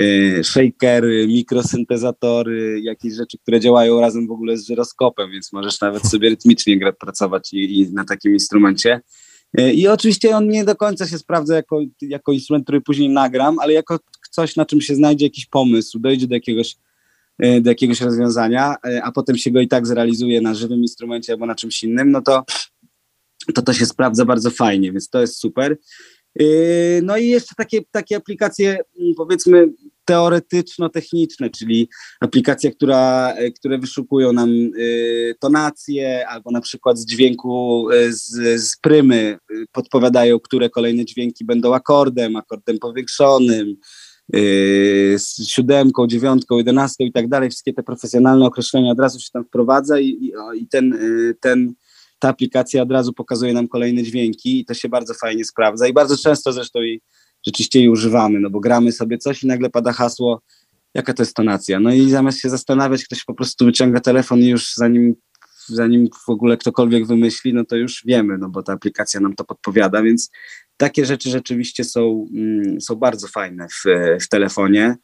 y, 0.00 0.40
shakery, 0.44 1.26
mikrosyntezatory, 1.26 2.80
jakieś 2.82 3.14
rzeczy, 3.14 3.38
które 3.38 3.60
działają 3.60 4.00
razem 4.00 4.26
w 4.26 4.30
ogóle 4.30 4.56
z 4.56 4.66
żyroskopem, 4.66 5.30
więc 5.30 5.52
możesz 5.52 5.80
nawet 5.80 6.06
sobie 6.06 6.28
rytmicznie 6.28 6.92
pracować 7.00 7.52
i, 7.52 7.78
i 7.78 7.92
na 7.92 8.04
takim 8.04 8.32
instrumencie. 8.32 9.00
E, 9.58 9.72
I 9.72 9.88
oczywiście 9.88 10.36
on 10.36 10.48
nie 10.48 10.64
do 10.64 10.76
końca 10.76 11.06
się 11.06 11.18
sprawdza 11.18 11.56
jako, 11.56 11.80
jako 12.00 12.32
instrument, 12.32 12.64
który 12.64 12.80
później 12.80 13.08
nagram, 13.08 13.58
ale 13.58 13.72
jako 13.72 13.98
coś, 14.30 14.56
na 14.56 14.66
czym 14.66 14.80
się 14.80 14.94
znajdzie 14.94 15.26
jakiś 15.26 15.46
pomysł, 15.46 15.98
dojdzie 15.98 16.26
do 16.26 16.34
jakiegoś, 16.34 16.76
e, 17.38 17.60
do 17.60 17.70
jakiegoś 17.70 18.00
rozwiązania, 18.00 18.76
e, 18.86 19.02
a 19.02 19.12
potem 19.12 19.36
się 19.36 19.50
go 19.50 19.60
i 19.60 19.68
tak 19.68 19.86
zrealizuje 19.86 20.40
na 20.40 20.54
żywym 20.54 20.80
instrumencie 20.80 21.32
albo 21.32 21.46
na 21.46 21.54
czymś 21.54 21.82
innym, 21.82 22.10
no 22.10 22.22
to 22.22 22.44
to, 23.54 23.62
to 23.62 23.72
się 23.72 23.86
sprawdza 23.86 24.24
bardzo 24.24 24.50
fajnie, 24.50 24.92
więc 24.92 25.08
to 25.08 25.20
jest 25.20 25.36
super. 25.36 25.76
No 27.02 27.16
i 27.16 27.28
jeszcze 27.28 27.54
takie, 27.56 27.80
takie 27.90 28.16
aplikacje, 28.16 28.78
mm, 29.00 29.14
powiedzmy, 29.16 29.68
teoretyczno-techniczne, 30.04 31.50
czyli 31.50 31.88
aplikacje, 32.20 32.70
która, 32.70 33.32
e, 33.32 33.50
które 33.50 33.78
wyszukują 33.78 34.32
nam 34.32 34.50
y, 34.50 35.34
tonacje, 35.40 36.28
albo 36.28 36.50
na 36.50 36.60
przykład 36.60 36.98
z 36.98 37.06
dźwięku 37.06 37.86
y, 37.90 38.12
z, 38.12 38.60
z 38.62 38.76
prymy 38.76 39.38
podpowiadają, 39.72 40.40
które 40.40 40.70
kolejne 40.70 41.04
dźwięki 41.04 41.44
będą 41.44 41.74
akordem, 41.74 42.36
akordem 42.36 42.78
powiększonym, 42.78 43.76
z 45.16 45.46
siódemką, 45.46 46.06
dziewiątką, 46.06 46.56
jedenastką 46.56 47.04
i 47.04 47.12
tak 47.12 47.28
dalej. 47.28 47.50
Wszystkie 47.50 47.72
te 47.72 47.82
profesjonalne 47.82 48.46
określenia 48.46 48.92
od 48.92 49.00
razu 49.00 49.20
się 49.20 49.28
tam 49.32 49.44
wprowadza 49.44 50.00
i, 50.00 50.06
i, 50.06 50.32
i 50.56 50.68
ten, 50.68 50.98
ten, 51.40 51.74
ta 52.18 52.28
aplikacja 52.28 52.82
od 52.82 52.90
razu 52.90 53.12
pokazuje 53.12 53.52
nam 53.52 53.68
kolejne 53.68 54.02
dźwięki 54.02 54.60
i 54.60 54.64
to 54.64 54.74
się 54.74 54.88
bardzo 54.88 55.14
fajnie 55.14 55.44
sprawdza 55.44 55.86
i 55.88 55.92
bardzo 55.92 56.16
często 56.16 56.52
zresztą 56.52 56.82
i 56.82 57.00
rzeczywiście 57.46 57.78
jej 57.78 57.88
używamy, 57.88 58.40
no 58.40 58.50
bo 58.50 58.60
gramy 58.60 58.92
sobie 58.92 59.18
coś 59.18 59.42
i 59.42 59.46
nagle 59.46 59.70
pada 59.70 59.92
hasło, 59.92 60.42
jaka 60.94 61.14
to 61.14 61.22
jest 61.22 61.36
tonacja. 61.36 61.80
No 61.80 61.92
i 61.92 62.10
zamiast 62.10 62.40
się 62.40 62.50
zastanawiać, 62.50 63.04
ktoś 63.04 63.24
po 63.24 63.34
prostu 63.34 63.64
wyciąga 63.64 64.00
telefon 64.00 64.38
i 64.38 64.46
już 64.46 64.74
zanim, 64.74 65.14
zanim 65.66 66.08
w 66.26 66.28
ogóle 66.28 66.56
ktokolwiek 66.56 67.06
wymyśli, 67.06 67.54
no 67.54 67.64
to 67.64 67.76
już 67.76 68.02
wiemy, 68.06 68.38
no 68.38 68.48
bo 68.48 68.62
ta 68.62 68.72
aplikacja 68.72 69.20
nam 69.20 69.34
to 69.34 69.44
podpowiada, 69.44 70.02
więc 70.02 70.30
takie 70.76 71.06
rzeczy 71.06 71.30
rzeczywiście 71.30 71.84
są, 71.84 72.26
mm, 72.34 72.80
są 72.80 72.94
bardzo 72.94 73.28
fajne 73.28 73.66
w, 73.68 73.84
w 74.20 74.28
telefonie. 74.28 74.96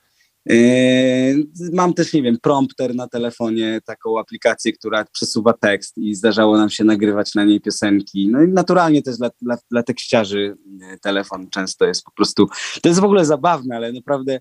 Yy, 0.46 1.46
mam 1.72 1.94
też, 1.94 2.12
nie 2.12 2.22
wiem, 2.22 2.38
prompter 2.42 2.94
na 2.94 3.08
telefonie, 3.08 3.80
taką 3.84 4.18
aplikację, 4.18 4.72
która 4.72 5.04
przesuwa 5.04 5.52
tekst 5.52 5.98
i 5.98 6.14
zdarzało 6.14 6.56
nam 6.56 6.70
się 6.70 6.84
nagrywać 6.84 7.34
na 7.34 7.44
niej 7.44 7.60
piosenki. 7.60 8.28
No 8.28 8.42
i 8.42 8.48
naturalnie 8.48 9.02
też 9.02 9.16
dla, 9.16 9.30
dla, 9.42 9.58
dla 9.70 9.82
tekściarzy 9.82 10.56
yy, 10.80 10.98
telefon 10.98 11.50
często 11.50 11.86
jest 11.86 12.04
po 12.04 12.10
prostu, 12.10 12.48
to 12.82 12.88
jest 12.88 13.00
w 13.00 13.04
ogóle 13.04 13.24
zabawne, 13.24 13.76
ale 13.76 13.92
naprawdę 13.92 14.40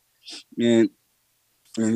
yy, 0.57 0.89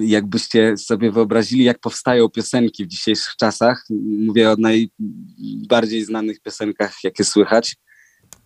jakbyście 0.02 0.78
sobie 0.78 1.12
wyobrazili, 1.12 1.64
jak 1.64 1.80
powstają 1.80 2.30
piosenki 2.30 2.86
w 2.86 2.88
dzisiejszych 2.88 3.36
czasach, 3.36 3.86
mówię 4.28 4.52
o 4.52 4.56
najbardziej 4.56 6.06
znanych 6.06 6.42
piosenkach, 6.42 6.96
jakie 7.04 7.24
słychać, 7.24 7.76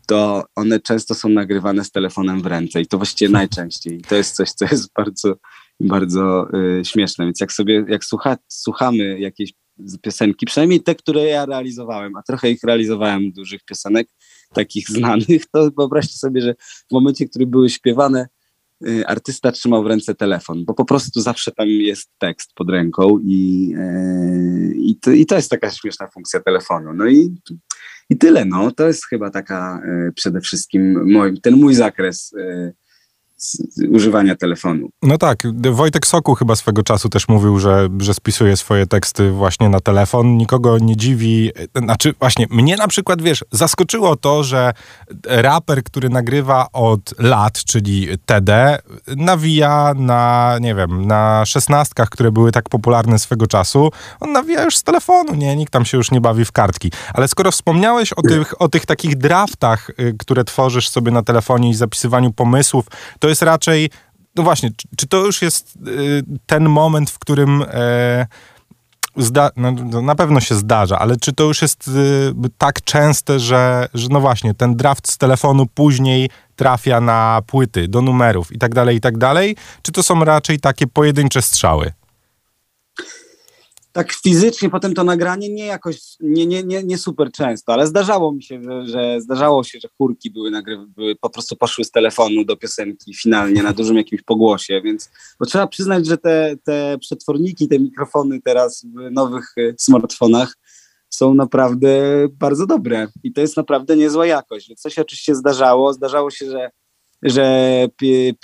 to 0.07 0.45
one 0.55 0.79
często 0.79 1.15
są 1.15 1.29
nagrywane 1.29 1.83
z 1.83 1.91
telefonem 1.91 2.41
w 2.41 2.45
ręce 2.45 2.81
i 2.81 2.87
to 2.87 2.97
właściwie 2.97 3.31
najczęściej. 3.41 4.01
To 4.01 4.15
jest 4.15 4.35
coś, 4.35 4.51
co 4.51 4.65
jest 4.65 4.93
bardzo, 4.93 5.35
bardzo 5.79 6.47
y, 6.79 6.85
śmieszne. 6.85 7.25
Więc 7.25 7.39
jak 7.39 7.51
sobie, 7.51 7.85
jak 7.87 8.05
słucha, 8.05 8.37
słuchamy 8.47 9.19
jakiejś 9.19 9.53
piosenki, 10.01 10.45
przynajmniej 10.45 10.83
te, 10.83 10.95
które 10.95 11.25
ja 11.25 11.45
realizowałem, 11.45 12.15
a 12.15 12.23
trochę 12.23 12.51
ich 12.51 12.63
realizowałem, 12.63 13.31
dużych 13.31 13.63
piosenek, 13.63 14.07
takich 14.53 14.89
znanych, 14.89 15.45
to 15.51 15.71
wyobraźcie 15.77 16.17
sobie, 16.17 16.41
że 16.41 16.55
w 16.89 16.91
momencie, 16.91 17.25
w 17.25 17.29
którym 17.29 17.49
były 17.49 17.69
śpiewane, 17.69 18.27
y, 18.87 19.07
artysta 19.07 19.51
trzymał 19.51 19.83
w 19.83 19.87
ręce 19.87 20.15
telefon, 20.15 20.65
bo 20.65 20.73
po 20.73 20.85
prostu 20.85 21.21
zawsze 21.21 21.51
tam 21.51 21.67
jest 21.67 22.09
tekst 22.17 22.53
pod 22.55 22.69
ręką 22.69 23.19
i, 23.19 23.73
y, 23.77 24.75
i, 24.75 24.95
to, 24.95 25.11
i 25.11 25.25
to 25.25 25.35
jest 25.35 25.49
taka 25.49 25.71
śmieszna 25.71 26.07
funkcja 26.07 26.39
telefonu. 26.39 26.93
No 26.93 27.07
i 27.07 27.35
i 28.09 28.17
tyle, 28.17 28.45
no. 28.45 28.71
To 28.71 28.87
jest 28.87 29.07
chyba 29.07 29.29
taka 29.29 29.81
y, 30.09 30.13
przede 30.13 30.41
wszystkim 30.41 31.11
mój, 31.13 31.41
ten 31.41 31.53
mój 31.53 31.75
zakres 31.75 32.33
y, 32.33 32.73
używania 33.91 34.35
telefonu. 34.35 34.89
No 35.03 35.17
tak, 35.17 35.43
Wojtek 35.71 36.07
Soku 36.07 36.35
chyba 36.35 36.55
swego 36.55 36.83
czasu 36.83 37.09
też 37.09 37.27
mówił, 37.27 37.59
że, 37.59 37.89
że 37.99 38.13
spisuje 38.13 38.57
swoje 38.57 38.87
teksty 38.87 39.31
właśnie 39.31 39.69
na 39.69 39.79
telefon. 39.79 40.37
Nikogo 40.37 40.77
nie 40.77 40.97
dziwi, 40.97 41.51
znaczy 41.75 42.13
właśnie 42.19 42.45
mnie 42.49 42.77
na 42.77 42.87
przykład, 42.87 43.21
wiesz, 43.21 43.45
zaskoczyło 43.51 44.15
to, 44.15 44.43
że 44.43 44.73
raper, 45.25 45.83
który 45.83 46.09
nagrywa 46.09 46.67
od 46.73 47.19
lat, 47.19 47.63
czyli 47.63 48.07
TD, 48.25 48.79
nawija 49.07 49.93
na, 49.95 50.55
nie 50.61 50.75
wiem, 50.75 51.07
na 51.07 51.45
szesnastkach, 51.45 52.09
które 52.09 52.31
były 52.31 52.51
tak 52.51 52.69
popularne 52.69 53.19
swego 53.19 53.47
czasu, 53.47 53.91
on 54.19 54.31
nawija 54.31 54.63
już 54.63 54.77
z 54.77 54.83
telefonu, 54.83 55.35
nie? 55.35 55.55
Nikt 55.55 55.73
tam 55.73 55.85
się 55.85 55.97
już 55.97 56.11
nie 56.11 56.21
bawi 56.21 56.45
w 56.45 56.51
kartki. 56.51 56.91
Ale 57.13 57.27
skoro 57.27 57.51
wspomniałeś 57.51 58.13
o 58.13 58.21
tych, 58.21 58.61
o 58.61 58.69
tych 58.69 58.85
takich 58.85 59.15
draftach, 59.15 59.89
y, 59.89 60.15
które 60.19 60.43
tworzysz 60.43 60.89
sobie 60.89 61.11
na 61.11 61.23
telefonie 61.23 61.69
i 61.69 61.73
zapisywaniu 61.73 62.33
pomysłów, 62.33 62.85
to 63.19 63.26
jest 63.27 63.41
raczej, 63.41 63.89
no 64.35 64.43
właśnie, 64.43 64.69
czy, 64.77 64.87
czy 64.97 65.07
to 65.07 65.25
już 65.25 65.41
jest 65.41 65.77
y, 65.87 66.23
ten 66.45 66.69
moment, 66.69 67.09
w 67.09 67.19
którym 67.19 67.63
e, 67.67 68.27
zda, 69.17 69.49
no, 69.57 69.71
no, 69.71 70.01
na 70.01 70.15
pewno 70.15 70.39
się 70.39 70.55
zdarza, 70.55 70.99
ale 70.99 71.17
czy 71.17 71.33
to 71.33 71.43
już 71.43 71.61
jest 71.61 71.87
y, 71.87 71.91
tak 72.57 72.81
częste, 72.81 73.39
że, 73.39 73.87
że 73.93 74.07
no 74.11 74.19
właśnie, 74.19 74.53
ten 74.53 74.75
draft 74.75 75.11
z 75.11 75.17
telefonu 75.17 75.65
później 75.65 76.29
trafia 76.55 77.01
na 77.01 77.41
płyty, 77.47 77.87
do 77.87 78.01
numerów 78.01 78.51
i 78.51 78.57
tak 78.57 78.75
dalej, 78.75 78.97
i 78.97 79.01
tak 79.01 79.17
dalej, 79.17 79.55
czy 79.81 79.91
to 79.91 80.03
są 80.03 80.23
raczej 80.23 80.59
takie 80.59 80.87
pojedyncze 80.87 81.41
strzały? 81.41 81.91
Tak 83.97 84.13
fizycznie 84.13 84.69
potem 84.69 84.93
to 84.93 85.03
nagranie 85.03 85.49
nie 85.49 85.65
jakoś, 85.65 85.99
nie, 86.19 86.47
nie, 86.47 86.63
nie, 86.63 86.83
nie 86.83 86.97
super 86.97 87.31
często, 87.31 87.73
ale 87.73 87.87
zdarzało 87.87 88.31
mi 88.31 88.43
się, 88.43 88.61
że, 88.63 88.85
że 88.85 89.21
zdarzało 89.21 89.63
się, 89.63 89.79
że 89.79 89.87
chórki 89.97 90.31
były, 90.31 90.51
nagry, 90.51 90.77
były 90.77 91.15
po 91.15 91.29
prostu 91.29 91.55
poszły 91.55 91.83
z 91.83 91.91
telefonu 91.91 92.45
do 92.45 92.57
piosenki 92.57 93.13
finalnie 93.13 93.63
na 93.63 93.73
dużym 93.73 93.97
jakimś 93.97 94.21
pogłosie, 94.21 94.81
więc 94.81 95.09
bo 95.39 95.45
trzeba 95.45 95.67
przyznać, 95.67 96.05
że 96.05 96.17
te, 96.17 96.55
te 96.63 96.97
przetworniki, 97.01 97.67
te 97.67 97.79
mikrofony 97.79 98.41
teraz 98.41 98.85
w 98.85 99.11
nowych 99.11 99.53
e, 99.57 99.73
smartfonach 99.77 100.57
są 101.09 101.33
naprawdę 101.33 101.89
bardzo 102.31 102.65
dobre 102.65 103.07
i 103.23 103.33
to 103.33 103.41
jest 103.41 103.57
naprawdę 103.57 103.97
niezła 103.97 104.25
jakość, 104.25 104.67
więc 104.67 104.93
się 104.93 105.01
oczywiście 105.01 105.35
zdarzało, 105.35 105.93
zdarzało 105.93 106.31
się, 106.31 106.51
że 106.51 106.69
że 107.23 107.87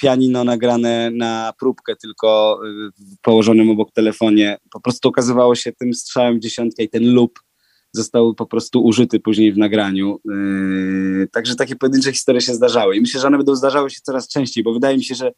pianino 0.01 0.43
nagrane 0.43 1.11
na 1.11 1.53
próbkę, 1.59 1.95
tylko 1.95 2.59
y, 2.65 3.17
położonym 3.21 3.69
obok 3.69 3.91
telefonie, 3.91 4.57
po 4.71 4.81
prostu 4.81 5.09
okazywało 5.09 5.55
się 5.55 5.71
tym 5.71 5.93
strzałem 5.93 6.37
w 6.37 6.39
dziesiątkę 6.39 6.83
i 6.83 6.89
ten 6.89 7.13
loop 7.13 7.39
został 7.91 8.35
po 8.35 8.45
prostu 8.45 8.83
użyty 8.83 9.19
później 9.19 9.53
w 9.53 9.57
nagraniu. 9.57 10.19
Yy, 10.25 11.27
także 11.31 11.55
takie 11.55 11.75
pojedyncze 11.75 12.11
historie 12.11 12.41
się 12.41 12.53
zdarzały 12.53 12.97
i 12.97 13.01
myślę, 13.01 13.21
że 13.21 13.27
one 13.27 13.37
będą 13.37 13.55
zdarzały 13.55 13.89
się 13.89 13.99
coraz 14.03 14.27
częściej, 14.27 14.63
bo 14.63 14.73
wydaje 14.73 14.97
mi 14.97 15.03
się, 15.03 15.15
że 15.15 15.31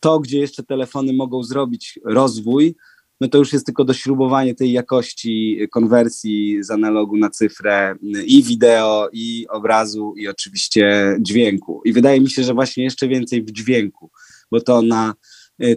to, 0.00 0.20
gdzie 0.20 0.38
jeszcze 0.38 0.62
telefony 0.62 1.12
mogą 1.12 1.42
zrobić 1.42 1.98
rozwój, 2.04 2.74
no 3.20 3.28
to 3.28 3.38
już 3.38 3.52
jest 3.52 3.66
tylko 3.66 3.84
dośrubowanie 3.84 4.54
tej 4.54 4.72
jakości 4.72 5.58
konwersji 5.70 6.64
z 6.64 6.70
analogu 6.70 7.16
na 7.16 7.30
cyfrę 7.30 7.96
i 8.26 8.42
wideo, 8.42 9.08
i 9.12 9.46
obrazu, 9.50 10.14
i 10.16 10.28
oczywiście 10.28 11.16
dźwięku. 11.20 11.82
I 11.84 11.92
wydaje 11.92 12.20
mi 12.20 12.30
się, 12.30 12.42
że 12.42 12.54
właśnie 12.54 12.84
jeszcze 12.84 13.08
więcej 13.08 13.42
w 13.42 13.50
dźwięku, 13.50 14.10
bo 14.50 14.60
to 14.60 14.82
na 14.82 15.14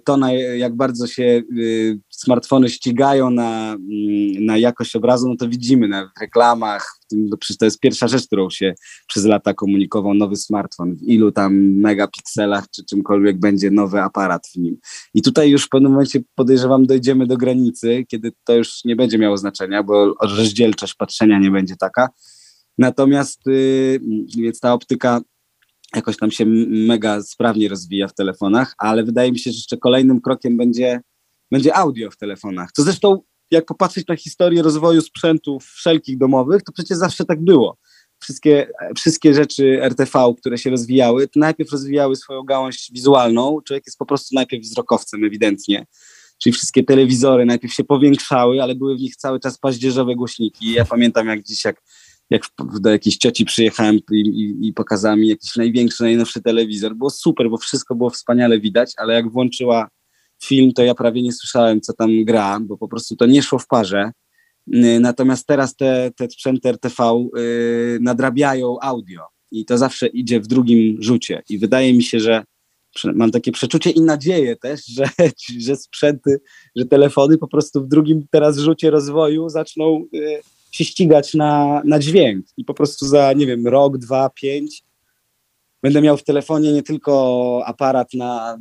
to, 0.04 0.18
na, 0.18 0.34
jak 0.34 0.76
bardzo 0.76 1.08
się 1.08 1.42
y, 1.58 2.00
smartfony 2.10 2.70
ścigają 2.70 3.30
na, 3.30 3.74
mm, 3.74 4.46
na 4.46 4.58
jakość 4.58 4.96
obrazu, 4.96 5.30
no 5.30 5.36
to 5.36 5.48
widzimy 5.48 5.88
na, 5.88 6.12
reklamach. 6.22 6.98
No 7.12 7.38
przecież 7.38 7.58
to 7.58 7.66
jest 7.66 7.80
pierwsza 7.80 8.08
rzecz, 8.08 8.28
którą 8.28 8.50
się 8.50 8.74
przez 9.08 9.26
lata 9.26 9.54
komunikował 9.54 10.14
nowy 10.14 10.36
smartfon. 10.36 10.96
W 10.96 11.02
ilu 11.02 11.32
tam 11.32 11.54
megapikselach 11.56 12.70
czy 12.76 12.86
czymkolwiek 12.86 13.40
będzie 13.40 13.72
nowy 13.72 14.02
aparat 14.02 14.48
w 14.48 14.58
nim. 14.58 14.78
I 15.14 15.22
tutaj 15.22 15.50
już 15.50 15.66
w 15.66 15.70
pewnym 15.70 15.92
momencie 15.92 16.20
podejrzewam, 16.36 16.86
dojdziemy 16.86 17.28
do 17.28 17.38
granicy, 17.38 18.06
kiedy 18.08 18.32
to 18.44 18.56
już 18.56 18.86
nie 18.86 18.96
będzie 18.96 19.18
miało 19.18 19.38
znaczenia, 19.38 19.84
bo 19.84 20.14
rozdzielczość 20.22 20.94
patrzenia 20.94 21.40
nie 21.40 21.52
będzie 21.52 21.76
taka. 21.76 22.10
Natomiast 22.78 23.42
yy, 23.46 24.00
więc 24.38 24.60
ta 24.60 24.74
optyka 24.74 25.22
jakoś 25.96 26.18
tam 26.18 26.32
się 26.32 26.46
mega 26.68 27.22
sprawnie 27.22 27.70
rozwija 27.70 28.08
w 28.08 28.14
telefonach, 28.14 28.76
ale 28.78 29.04
wydaje 29.04 29.32
mi 29.32 29.40
się, 29.40 29.52
że 29.52 29.56
jeszcze 29.56 29.78
kolejnym 29.78 30.22
krokiem 30.22 30.58
będzie, 30.58 31.02
będzie 31.52 31.76
audio 31.76 32.12
w 32.12 32.18
telefonach. 32.18 32.72
To 32.72 32.84
zresztą, 32.84 33.22
jak 33.52 33.66
popatrzeć 33.66 34.08
na 34.08 34.16
historię 34.16 34.62
rozwoju 34.62 35.02
sprzętów 35.02 35.66
wszelkich 35.66 36.18
domowych, 36.18 36.64
to 36.64 36.72
przecież 36.72 36.98
zawsze 36.98 37.26
tak 37.26 37.44
było. 37.44 37.78
Wszystkie, 38.20 38.72
wszystkie 38.96 39.34
rzeczy 39.34 39.84
RTV, 39.84 40.34
które 40.38 40.58
się 40.58 40.70
rozwijały, 40.70 41.28
to 41.28 41.40
najpierw 41.40 41.72
rozwijały 41.72 42.16
swoją 42.16 42.44
gałąź 42.44 42.92
wizualną. 42.94 43.58
Człowiek 43.68 43.84
jest 43.86 43.98
po 43.98 44.06
prostu 44.06 44.36
najpierw 44.36 44.64
wzrokowcem, 44.64 45.24
ewidentnie. 45.24 45.86
Czyli 46.44 46.54
wszystkie 46.54 46.84
telewizory 46.84 47.46
najpierw 47.46 47.74
się 47.74 47.84
powiększały, 47.84 48.64
ale 48.64 48.76
były 48.76 48.96
w 48.96 49.00
nich 49.00 49.16
cały 49.16 49.40
czas 49.40 49.58
paździerzowe 49.58 50.16
głośniki. 50.16 50.72
Ja 50.72 50.86
pamiętam 50.86 51.28
jak 51.28 51.44
dziś, 51.44 51.66
jak 51.66 51.82
jak 52.32 52.42
do 52.80 52.90
jakiejś 52.90 53.18
cioci 53.18 53.46
przyjechałem 53.46 54.00
i, 54.12 54.20
i, 54.20 54.68
i 54.68 54.74
pokazała 54.74 55.16
mi 55.16 55.28
jakiś 55.28 55.56
największy, 55.56 56.04
najnowszy 56.04 56.42
telewizor. 56.42 56.96
Było 56.96 57.10
super, 57.10 57.50
bo 57.50 57.58
wszystko 57.58 57.96
było 57.96 58.10
wspaniale 58.10 58.60
widać, 58.60 58.94
ale 58.98 59.14
jak 59.14 59.32
włączyła 59.32 59.88
film, 60.44 60.74
to 60.74 60.84
ja 60.84 60.96
prawie 60.96 61.22
nie 61.22 61.32
słyszałem, 61.32 61.82
co 61.82 61.94
tam 61.94 62.26
gra, 62.26 62.60
bo 62.60 62.78
po 62.78 62.88
prostu 62.88 63.16
to 63.16 63.26
nie 63.26 63.44
szło 63.44 63.60
w 63.60 63.68
parze. 63.68 64.12
Natomiast 65.00 65.48
teraz 65.48 65.76
te, 65.76 66.12
te 66.16 66.30
sprzęty 66.30 66.70
RTV 66.70 67.04
yy, 67.36 68.00
nadrabiają 68.02 68.80
audio 68.82 69.22
i 69.52 69.66
to 69.66 69.78
zawsze 69.78 70.08
idzie 70.08 70.40
w 70.40 70.48
drugim 70.48 70.98
rzucie. 71.00 71.44
I 71.50 71.58
wydaje 71.58 71.94
mi 71.94 72.04
się, 72.04 72.20
że 72.20 72.44
mam 73.14 73.32
takie 73.32 73.52
przeczucie 73.52 73.90
i 73.90 74.02
nadzieję 74.02 74.56
też, 74.56 74.86
że, 74.86 75.04
że 75.66 75.76
sprzęty, 75.76 76.42
że 76.76 76.86
telefony 76.86 77.38
po 77.38 77.48
prostu 77.48 77.84
w 77.84 77.88
drugim 77.88 78.26
teraz 78.32 78.58
rzucie 78.58 78.90
rozwoju 78.90 79.50
zaczną 79.50 80.06
yy, 80.12 80.42
się 80.72 80.86
ścigać 80.86 81.34
na, 81.34 81.82
na 81.86 82.00
dźwięk 82.00 82.46
i 82.58 82.66
po 82.66 82.74
prostu 82.74 83.06
za, 83.06 83.34
nie 83.34 83.46
wiem, 83.46 83.68
rok, 83.68 83.98
dwa, 83.98 84.30
pięć 84.30 84.84
będę 85.84 86.02
miał 86.02 86.18
w 86.18 86.24
telefonie 86.24 86.74
nie 86.74 86.84
tylko 86.84 87.64
aparat 87.66 88.14
na 88.14 88.58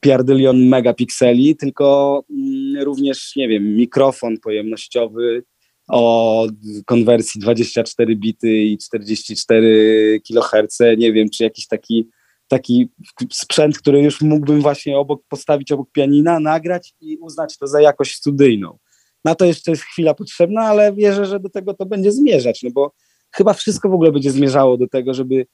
pierdylion 0.00 0.68
megapikseli, 0.68 1.56
kilka 1.56 1.84
mm, 2.30 2.82
również, 2.84 3.36
nie 3.36 3.48
wiem, 3.48 3.76
mikrofon 3.76 4.38
pojemnościowy 4.38 5.44
o 5.88 6.46
konwersji 6.86 7.40
24 7.40 8.16
bity 8.16 8.58
i 8.58 8.78
44 8.78 10.20
kHz, 10.28 10.78
nie 10.98 11.12
wiem, 11.12 11.30
czy 11.30 11.44
jakiś 11.44 11.66
taki 11.66 12.08
taki 12.48 12.88
sprzęt, 13.32 13.78
który 13.78 14.02
już 14.02 14.20
mógłbym 14.20 14.60
właśnie 14.60 14.98
obok 14.98 15.22
postawić 15.28 15.72
obok 15.72 15.90
pianina, 15.92 16.40
nagrać 16.40 16.94
i 17.00 17.18
uznać 17.18 17.58
to 17.58 17.66
za 17.66 17.80
jakość 17.80 18.14
studyjną. 18.14 18.78
Na 19.24 19.34
to 19.34 19.44
jeszcze 19.44 19.70
jest 19.70 19.82
chwila 19.82 20.14
potrzebna, 20.14 20.60
ale 20.60 20.92
wierzę, 20.92 21.26
że 21.26 21.40
do 21.40 21.48
tego 21.48 21.74
to 21.74 21.86
będzie 21.86 22.12
zmierzać, 22.12 22.62
no 22.62 22.70
bo 22.70 22.92
chyba 23.30 23.52
wszystko 23.52 23.88
w 23.88 23.94
ogóle 23.94 24.12
będzie 24.12 24.30
zmierzało 24.30 24.76
do 24.76 24.88
tego, 24.88 25.14
żeby 25.14 25.46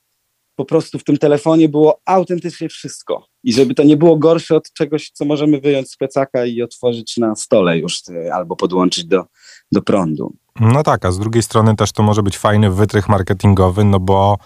po 0.56 0.64
prostu 0.64 0.98
w 0.98 1.04
tym 1.04 1.18
telefonie 1.18 1.68
było 1.68 2.00
autentycznie 2.04 2.68
wszystko 2.68 3.26
i 3.44 3.52
żeby 3.52 3.74
to 3.74 3.82
nie 3.82 3.96
było 3.96 4.16
gorsze 4.16 4.56
od 4.56 4.72
czegoś, 4.72 5.10
co 5.10 5.24
możemy 5.24 5.60
wyjąć 5.60 5.90
z 5.90 5.96
plecaka 5.96 6.46
i 6.46 6.62
otworzyć 6.62 7.16
na 7.16 7.36
stole 7.36 7.78
już 7.78 8.00
e, 8.08 8.34
albo 8.34 8.56
podłączyć 8.56 9.04
do, 9.04 9.24
do 9.72 9.82
prądu. 9.82 10.34
No 10.60 10.82
tak, 10.82 11.04
a 11.04 11.12
z 11.12 11.18
drugiej 11.18 11.42
strony 11.42 11.76
też 11.76 11.92
to 11.92 12.02
może 12.02 12.22
być 12.22 12.38
fajny 12.38 12.70
wytrych 12.70 13.08
marketingowy, 13.08 13.84
no 13.84 14.00
bo 14.00 14.38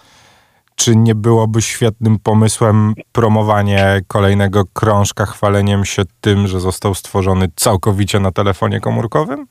czy 0.79 0.95
nie 0.95 1.15
byłoby 1.15 1.61
świetnym 1.61 2.19
pomysłem 2.19 2.93
promowanie 3.11 4.01
kolejnego 4.07 4.63
krążka 4.73 5.25
chwaleniem 5.25 5.85
się 5.85 6.03
tym, 6.21 6.47
że 6.47 6.59
został 6.59 6.95
stworzony 6.95 7.47
całkowicie 7.55 8.19
na 8.19 8.31
telefonie 8.31 8.79
komórkowym? 8.79 9.45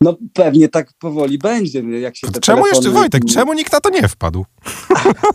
No 0.00 0.16
pewnie 0.34 0.68
tak 0.68 0.92
powoli 0.98 1.38
będzie. 1.38 1.80
Jak 1.80 2.16
się 2.16 2.26
czemu 2.26 2.40
telefony... 2.40 2.68
jeszcze, 2.68 2.90
Wojtek, 2.90 3.22
czemu 3.24 3.52
nikt 3.52 3.72
na 3.72 3.80
to 3.80 3.90
nie 3.90 4.08
wpadł? 4.08 4.44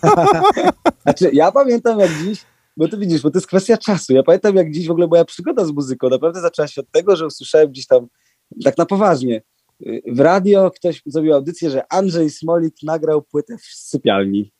znaczy, 1.04 1.30
ja 1.34 1.52
pamiętam 1.52 2.00
jak 2.00 2.12
dziś, 2.24 2.46
bo 2.78 2.88
ty 2.88 2.98
widzisz, 2.98 3.22
bo 3.22 3.32
to 3.32 3.38
jest 3.38 3.48
kwestia 3.48 3.78
czasu. 3.78 4.14
Ja 4.14 4.24
pamiętam 4.24 4.56
jak 4.56 4.72
dziś 4.72 4.88
w 4.88 4.92
ogóle 4.92 5.08
moja 5.08 5.26
przygoda 5.26 5.66
z 5.66 5.72
muzyką 5.72 6.10
naprawdę 6.10 6.42
zaczęła 6.42 6.68
się 6.68 6.82
od 6.82 6.92
tego, 6.92 7.16
że 7.16 7.26
usłyszałem 7.26 7.70
gdzieś 7.70 7.88
tam, 7.88 8.08
tak 8.64 8.78
na 8.78 8.86
poważnie, 8.86 9.42
w 10.08 10.20
radio 10.20 10.72
ktoś 10.72 11.02
zrobił 11.06 11.34
audycję, 11.34 11.70
że 11.70 11.94
Andrzej 11.94 12.30
Smolik 12.30 12.76
nagrał 12.84 13.22
płytę 13.22 13.58
w 13.58 13.66
sypialni. 13.66 14.57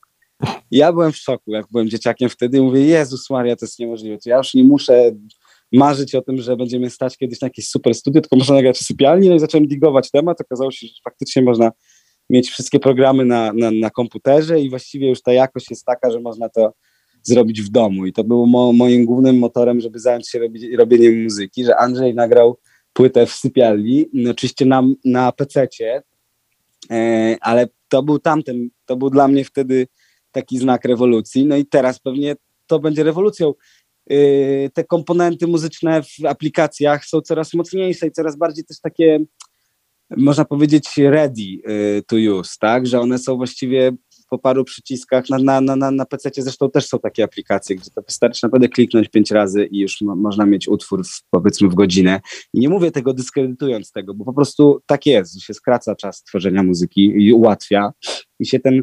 Ja 0.70 0.92
byłem 0.92 1.12
w 1.12 1.16
szoku, 1.16 1.50
jak 1.50 1.66
byłem 1.70 1.88
dzieciakiem 1.88 2.28
wtedy. 2.28 2.62
Mówię, 2.62 2.80
Jezus 2.80 3.30
Maria, 3.30 3.56
to 3.56 3.66
jest 3.66 3.78
niemożliwe. 3.78 4.18
To 4.18 4.30
ja 4.30 4.36
już 4.36 4.54
nie 4.54 4.64
muszę 4.64 5.10
marzyć 5.72 6.14
o 6.14 6.22
tym, 6.22 6.38
że 6.38 6.56
będziemy 6.56 6.90
stać 6.90 7.16
kiedyś 7.16 7.40
na 7.40 7.46
jakieś 7.46 7.68
super 7.68 7.94
studio, 7.94 8.20
tylko 8.20 8.36
można 8.36 8.54
nagrać 8.54 8.76
w 8.78 8.84
sypialni. 8.84 9.28
No 9.28 9.34
i 9.34 9.40
zacząłem 9.40 9.66
digować 9.66 10.10
temat. 10.10 10.40
Okazało 10.40 10.70
się, 10.70 10.86
że 10.86 10.92
faktycznie 11.04 11.42
można 11.42 11.72
mieć 12.30 12.50
wszystkie 12.50 12.80
programy 12.80 13.24
na, 13.24 13.52
na, 13.52 13.70
na 13.70 13.90
komputerze 13.90 14.60
i 14.60 14.70
właściwie 14.70 15.08
już 15.08 15.22
ta 15.22 15.32
jakość 15.32 15.70
jest 15.70 15.84
taka, 15.84 16.10
że 16.10 16.20
można 16.20 16.48
to 16.48 16.72
zrobić 17.22 17.62
w 17.62 17.68
domu. 17.68 18.06
I 18.06 18.12
to 18.12 18.24
było 18.24 18.46
mo, 18.46 18.72
moim 18.72 19.04
głównym 19.04 19.38
motorem, 19.38 19.80
żeby 19.80 19.98
zająć 19.98 20.30
się 20.30 20.38
robi, 20.38 20.76
robieniem 20.76 21.22
muzyki, 21.22 21.64
że 21.64 21.76
Andrzej 21.76 22.14
nagrał 22.14 22.58
płytę 22.92 23.26
w 23.26 23.32
sypialni, 23.32 24.06
no 24.12 24.30
oczywiście 24.30 24.64
na, 24.64 24.82
na 25.04 25.32
PC-cie, 25.32 26.02
e, 26.90 27.36
ale 27.40 27.68
to 27.88 28.02
był 28.02 28.18
tamten, 28.18 28.68
to 28.86 28.96
był 28.96 29.10
dla 29.10 29.28
mnie 29.28 29.44
wtedy 29.44 29.86
taki 30.38 30.58
znak 30.58 30.84
rewolucji. 30.84 31.46
No 31.46 31.56
i 31.56 31.66
teraz 31.66 31.98
pewnie 31.98 32.36
to 32.66 32.78
będzie 32.78 33.02
rewolucją. 33.02 33.54
Yy, 34.10 34.70
te 34.74 34.84
komponenty 34.84 35.46
muzyczne 35.46 36.02
w 36.02 36.26
aplikacjach 36.26 37.04
są 37.04 37.20
coraz 37.20 37.54
mocniejsze 37.54 38.06
i 38.06 38.10
coraz 38.10 38.36
bardziej 38.36 38.64
też 38.64 38.80
takie, 38.80 39.18
można 40.16 40.44
powiedzieć, 40.44 40.96
ready 40.96 41.42
yy, 41.42 42.02
to 42.06 42.16
use, 42.16 42.56
tak? 42.60 42.86
Że 42.86 43.00
one 43.00 43.18
są 43.18 43.36
właściwie 43.36 43.92
po 44.30 44.38
paru 44.38 44.64
przyciskach 44.64 45.30
na, 45.30 45.38
na, 45.38 45.60
na, 45.60 45.76
na, 45.76 45.90
na 45.90 46.06
PC 46.06 46.30
zresztą 46.36 46.70
też 46.70 46.86
są 46.86 46.98
takie 46.98 47.24
aplikacje, 47.24 47.76
gdzie 47.76 47.90
to 47.90 48.02
wystarczy 48.02 48.40
naprawdę 48.46 48.68
kliknąć 48.68 49.08
pięć 49.08 49.30
razy 49.30 49.64
i 49.64 49.78
już 49.78 50.00
mo 50.00 50.16
można 50.16 50.46
mieć 50.46 50.68
utwór 50.68 51.04
w, 51.04 51.22
powiedzmy 51.30 51.68
w 51.68 51.74
godzinę. 51.74 52.20
I 52.54 52.60
nie 52.60 52.68
mówię 52.68 52.90
tego 52.90 53.14
dyskredytując 53.14 53.92
tego, 53.92 54.14
bo 54.14 54.24
po 54.24 54.32
prostu 54.32 54.82
tak 54.86 55.06
jest, 55.06 55.34
że 55.34 55.40
się 55.40 55.54
skraca 55.54 55.94
czas 55.94 56.22
tworzenia 56.22 56.62
muzyki 56.62 57.00
i 57.00 57.32
ułatwia 57.32 57.92
i 58.40 58.46
się 58.46 58.60
ten 58.60 58.82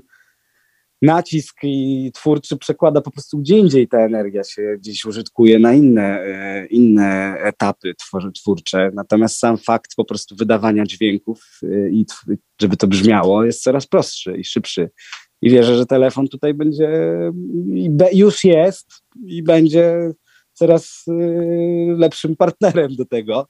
nacisk 1.06 1.56
i 1.64 2.12
twórczy 2.14 2.58
przekłada 2.58 3.02
po 3.02 3.12
prostu 3.12 3.38
gdzie 3.38 3.58
indziej 3.58 3.88
ta 3.88 3.98
energia 3.98 4.44
się 4.44 4.76
gdzieś 4.80 5.06
użytkuje 5.06 5.60
na 5.60 5.74
inne, 5.74 6.20
e, 6.22 6.66
inne 6.66 7.38
etapy 7.40 7.94
twórcze. 8.34 8.92
Natomiast 8.94 9.40
sam 9.40 9.58
fakt 9.58 9.92
po 9.96 10.06
prostu 10.06 10.36
wydawania 10.36 10.86
dźwięków 10.86 11.60
e, 11.64 11.90
i 11.90 12.06
żeby 12.62 12.78
to 12.78 12.88
brzmiało 12.88 13.46
jest 13.46 13.64
coraz 13.64 13.88
prostszy 13.88 14.38
i 14.38 14.44
szybszy. 14.44 14.90
I 15.42 15.50
wierzę, 15.50 15.78
że 15.78 15.86
telefon 15.86 16.28
tutaj 16.28 16.54
będzie 16.54 16.90
już 18.14 18.44
jest 18.44 18.88
i 19.26 19.44
będzie 19.44 20.12
coraz 20.54 21.06
e, 21.08 21.14
lepszym 21.98 22.36
partnerem 22.36 22.96
do 22.96 23.06
tego. 23.06 23.48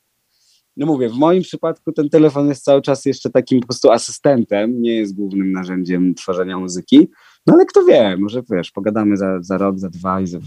No 0.77 0.85
mówię, 0.85 1.09
w 1.09 1.13
moim 1.13 1.43
przypadku 1.43 1.91
ten 1.91 2.09
telefon 2.09 2.47
jest 2.47 2.63
cały 2.63 2.81
czas 2.81 3.05
jeszcze 3.05 3.29
takim 3.29 3.59
po 3.59 3.67
prostu 3.67 3.91
asystentem, 3.91 4.81
nie 4.81 4.95
jest 4.95 5.15
głównym 5.15 5.51
narzędziem 5.51 6.15
tworzenia 6.15 6.57
muzyki, 6.57 7.07
no 7.47 7.53
ale 7.53 7.65
kto 7.65 7.83
wie, 7.83 8.17
może 8.17 8.41
wiesz, 8.51 8.71
pogadamy 8.71 9.17
za, 9.17 9.41
za 9.41 9.57
rok, 9.57 9.79
za 9.79 9.89
dwa 9.89 10.21
i, 10.21 10.27
za, 10.27 10.37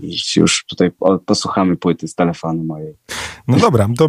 i 0.00 0.16
już 0.36 0.64
tutaj 0.64 0.90
posłuchamy 1.26 1.76
płyty 1.76 2.08
z 2.08 2.14
telefonu 2.14 2.64
mojej. 2.64 2.94
No 3.48 3.58
dobra, 3.58 3.88
to 3.98 4.04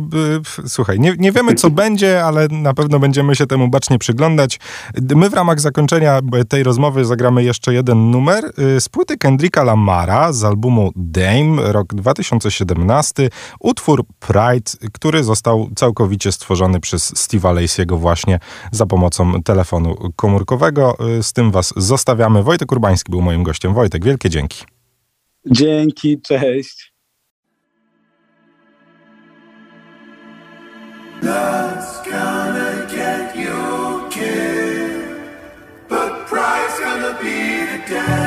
y, 0.66 0.70
słuchaj, 0.70 1.00
nie, 1.00 1.16
nie 1.18 1.32
wiemy 1.32 1.56
co 1.56 1.70
będzie, 1.70 2.26
ale 2.26 2.48
na 2.48 2.74
pewno 2.74 3.00
będziemy 3.00 3.36
się 3.36 3.48
temu 3.48 3.68
bacznie 3.68 4.00
przyglądać. 4.00 4.60
My 5.16 5.30
w 5.30 5.34
ramach 5.34 5.60
zakończenia 5.60 6.20
tej 6.50 6.64
rozmowy 6.64 7.06
zagramy 7.06 7.44
jeszcze 7.44 7.74
jeden 7.74 8.12
numer 8.12 8.46
y, 8.78 8.82
z 8.82 8.90
płyty 8.90 9.18
Kendricka 9.18 9.64
Lamara 9.64 10.34
z 10.34 10.44
albumu 10.44 10.92
Dame, 10.96 11.72
rok 11.72 11.94
2017, 11.94 13.30
utwór 13.60 14.06
Pride, 14.20 14.90
który 14.94 15.24
został 15.24 15.70
całkowicie 15.76 16.32
stworzony 16.32 16.80
przez 16.80 17.14
Steve'a 17.14 17.56
Lacey'ego 17.56 18.00
właśnie 18.00 18.40
za 18.72 18.86
pomocą 18.86 19.44
telefonu 19.44 19.96
komórkowego. 20.16 20.98
Y, 21.20 21.24
z 21.24 21.34
tym 21.34 21.52
was 21.52 21.74
zostawiamy. 21.78 22.31
Wojtek 22.34 22.72
Urbański 22.72 23.12
był 23.12 23.22
moim 23.22 23.44
gościem. 23.44 23.74
Wojtek, 23.74 24.06
wielkie 24.06 24.30
dzięki. 24.30 24.64
Dzięki, 25.46 26.22
cześć. 26.22 26.92
Love's 31.22 32.04
gonna 32.04 32.88
get 32.90 33.36
you 33.36 34.10
killed, 34.10 35.22
but 35.90 36.26
pride's 36.28 36.80
gonna 36.80 37.14
be 37.22 37.66
the 37.66 37.94
death 37.94 38.21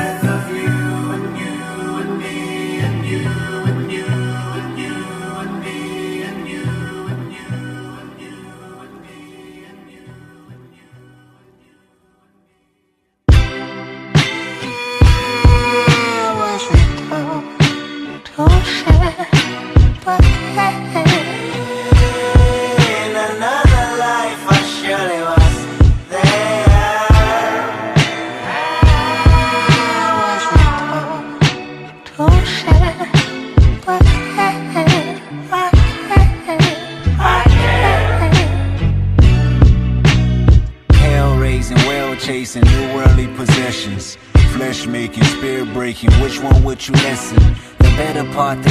chasing 42.25 42.63
new 42.63 42.95
worldly 42.95 43.27
possessions. 43.35 44.17
Flesh 44.53 44.87
making, 44.87 45.23
spirit 45.25 45.71
breaking, 45.73 46.11
which 46.21 46.41
one 46.41 46.63
would 46.63 46.87
you 46.87 46.93
listen? 46.95 47.37
The 47.77 47.89
better 47.97 48.23
part, 48.33 48.64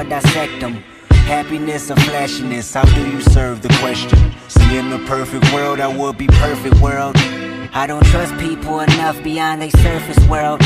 or 0.00 0.04
dissect 0.04 0.60
them. 0.60 0.74
Happiness 1.28 1.90
or 1.90 1.96
flashiness, 1.96 2.74
how 2.74 2.84
do 2.94 3.08
you 3.08 3.20
serve 3.20 3.62
the 3.62 3.68
question? 3.80 4.18
See, 4.48 4.78
in 4.78 4.90
the 4.90 4.98
perfect 5.06 5.52
world, 5.52 5.78
I 5.80 5.88
would 5.94 6.16
be 6.16 6.26
perfect 6.26 6.80
world. 6.80 7.16
I 7.72 7.86
don't 7.86 8.04
trust 8.06 8.36
people 8.38 8.80
enough 8.80 9.22
beyond 9.22 9.62
their 9.62 9.70
surface 9.70 10.18
world. 10.26 10.60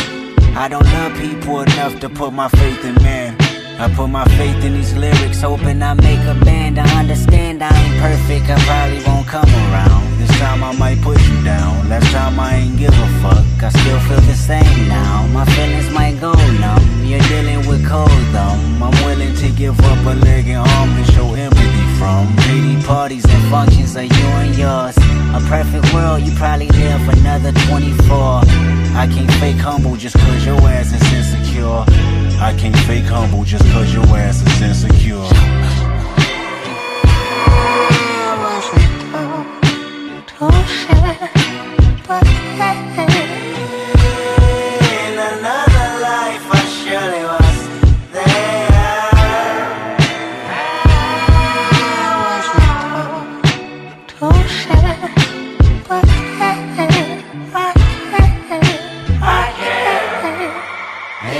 I 0.57 0.69
don't 0.69 0.87
love 0.97 1.13
people 1.19 1.61
enough 1.61 1.99
to 2.01 2.09
put 2.09 2.33
my 2.33 2.49
faith 2.49 2.85
in 2.85 2.95
man. 3.03 3.37
I 3.79 3.93
put 3.95 4.09
my 4.09 4.25
faith 4.39 4.65
in 4.65 4.75
these 4.75 4.95
lyrics, 4.95 5.43
hoping 5.43 5.83
I 5.83 5.95
make 5.95 6.25
a 6.35 6.37
band. 6.45 6.79
I 6.79 6.89
understand 7.01 7.63
I 7.63 7.71
ain't 7.83 8.01
perfect, 8.01 8.49
I 8.49 8.59
probably 8.69 9.03
won't 9.05 9.27
come 9.27 9.51
around. 9.67 10.19
This 10.21 10.31
time 10.39 10.63
I 10.63 10.73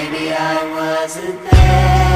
Maybe 0.05 0.35
I 0.35 0.71
wasn't 0.71 1.51
there. 1.51 2.14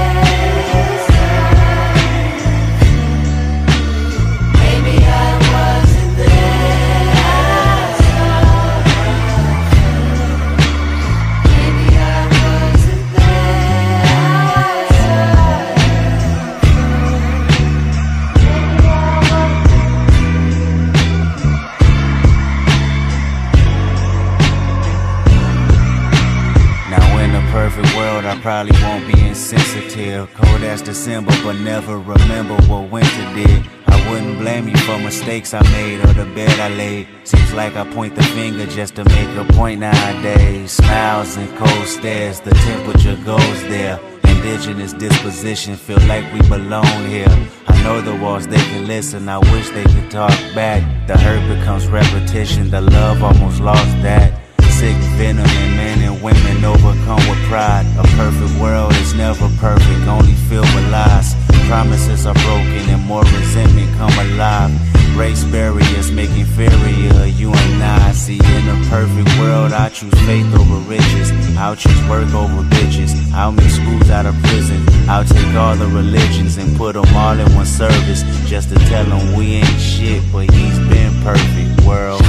December, 31.08 31.32
but 31.42 31.58
never 31.60 31.98
remember 31.98 32.54
what 32.68 32.90
winter 32.90 33.34
did. 33.34 33.66
I 33.86 34.10
wouldn't 34.10 34.38
blame 34.40 34.68
you 34.68 34.76
for 34.76 34.98
mistakes 34.98 35.54
I 35.54 35.62
made 35.72 36.04
or 36.04 36.12
the 36.12 36.26
bed 36.34 36.60
I 36.60 36.68
laid. 36.68 37.08
Seems 37.24 37.54
like 37.54 37.76
I 37.76 37.90
point 37.94 38.14
the 38.14 38.22
finger 38.22 38.66
just 38.66 38.94
to 38.96 39.04
make 39.04 39.30
a 39.38 39.50
point 39.54 39.80
nowadays. 39.80 40.72
Smiles 40.72 41.34
and 41.38 41.48
cold 41.56 41.86
stares, 41.86 42.40
the 42.40 42.50
temperature 42.50 43.16
goes 43.24 43.62
there. 43.68 43.98
Indigenous 44.24 44.92
disposition, 44.92 45.76
feel 45.76 46.00
like 46.06 46.30
we 46.34 46.46
belong 46.46 47.06
here. 47.06 47.34
I 47.68 47.82
know 47.82 48.02
the 48.02 48.14
walls 48.14 48.46
they 48.46 48.56
can 48.70 48.86
listen, 48.86 49.30
I 49.30 49.38
wish 49.38 49.70
they 49.70 49.84
could 49.84 50.10
talk 50.10 50.36
back. 50.54 50.82
The 51.06 51.16
hurt 51.16 51.42
becomes 51.48 51.86
repetition, 51.86 52.70
the 52.70 52.82
love 52.82 53.22
almost 53.22 53.62
lost 53.62 54.02
that. 54.02 54.37
Sick 54.78 54.96
venom 55.18 55.44
and 55.44 55.76
men 55.76 55.98
and 56.06 56.22
women 56.22 56.64
overcome 56.64 57.22
with 57.28 57.42
pride. 57.50 57.84
A 57.98 58.04
perfect 58.14 58.54
world 58.60 58.92
is 59.02 59.12
never 59.12 59.48
perfect, 59.58 60.06
only 60.06 60.34
filled 60.48 60.72
with 60.74 60.88
lies. 60.92 61.34
Promises 61.66 62.24
are 62.26 62.38
broken 62.46 62.84
and 62.94 63.04
more 63.04 63.22
resentment 63.22 63.90
come 63.98 64.14
alive. 64.26 64.70
Race 65.16 65.42
barriers 65.42 66.12
make 66.12 66.30
inferior 66.30 67.26
you 67.26 67.50
and 67.50 67.82
I. 67.82 68.12
See, 68.12 68.38
in 68.38 68.64
a 68.68 68.78
perfect 68.88 69.30
world, 69.40 69.72
I 69.72 69.88
choose 69.88 70.14
faith 70.30 70.46
over 70.54 70.78
riches. 70.86 71.28
I'll 71.58 71.74
choose 71.74 72.00
work 72.08 72.32
over 72.32 72.62
bitches. 72.76 73.10
I'll 73.32 73.50
make 73.50 73.70
schools 73.70 74.10
out 74.10 74.26
of 74.26 74.36
prison. 74.44 74.80
I'll 75.08 75.24
take 75.24 75.54
all 75.56 75.74
the 75.74 75.88
religions 75.88 76.56
and 76.56 76.76
put 76.76 76.92
them 76.92 77.16
all 77.16 77.36
in 77.36 77.52
one 77.56 77.66
service. 77.66 78.22
Just 78.46 78.68
to 78.68 78.76
tell 78.86 79.06
them 79.06 79.36
we 79.36 79.56
ain't 79.56 79.80
shit, 79.80 80.22
but 80.30 80.48
he's 80.52 80.78
been 80.86 81.12
perfect, 81.24 81.84
world. 81.84 82.22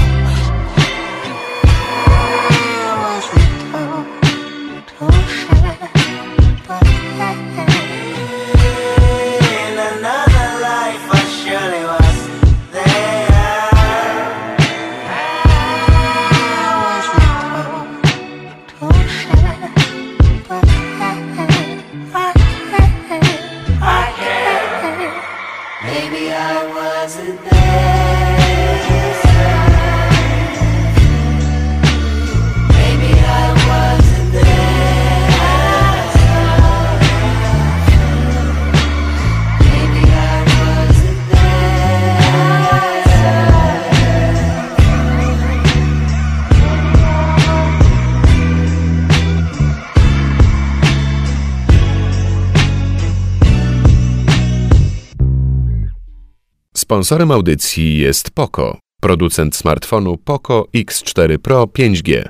Sponsorem 56.89 57.31
audycji 57.31 57.97
jest 57.97 58.31
Poco, 58.31 58.77
producent 59.01 59.55
smartfonu 59.55 60.17
Poco 60.17 60.65
X4 60.75 61.37
Pro 61.37 61.63
5G. 61.63 62.29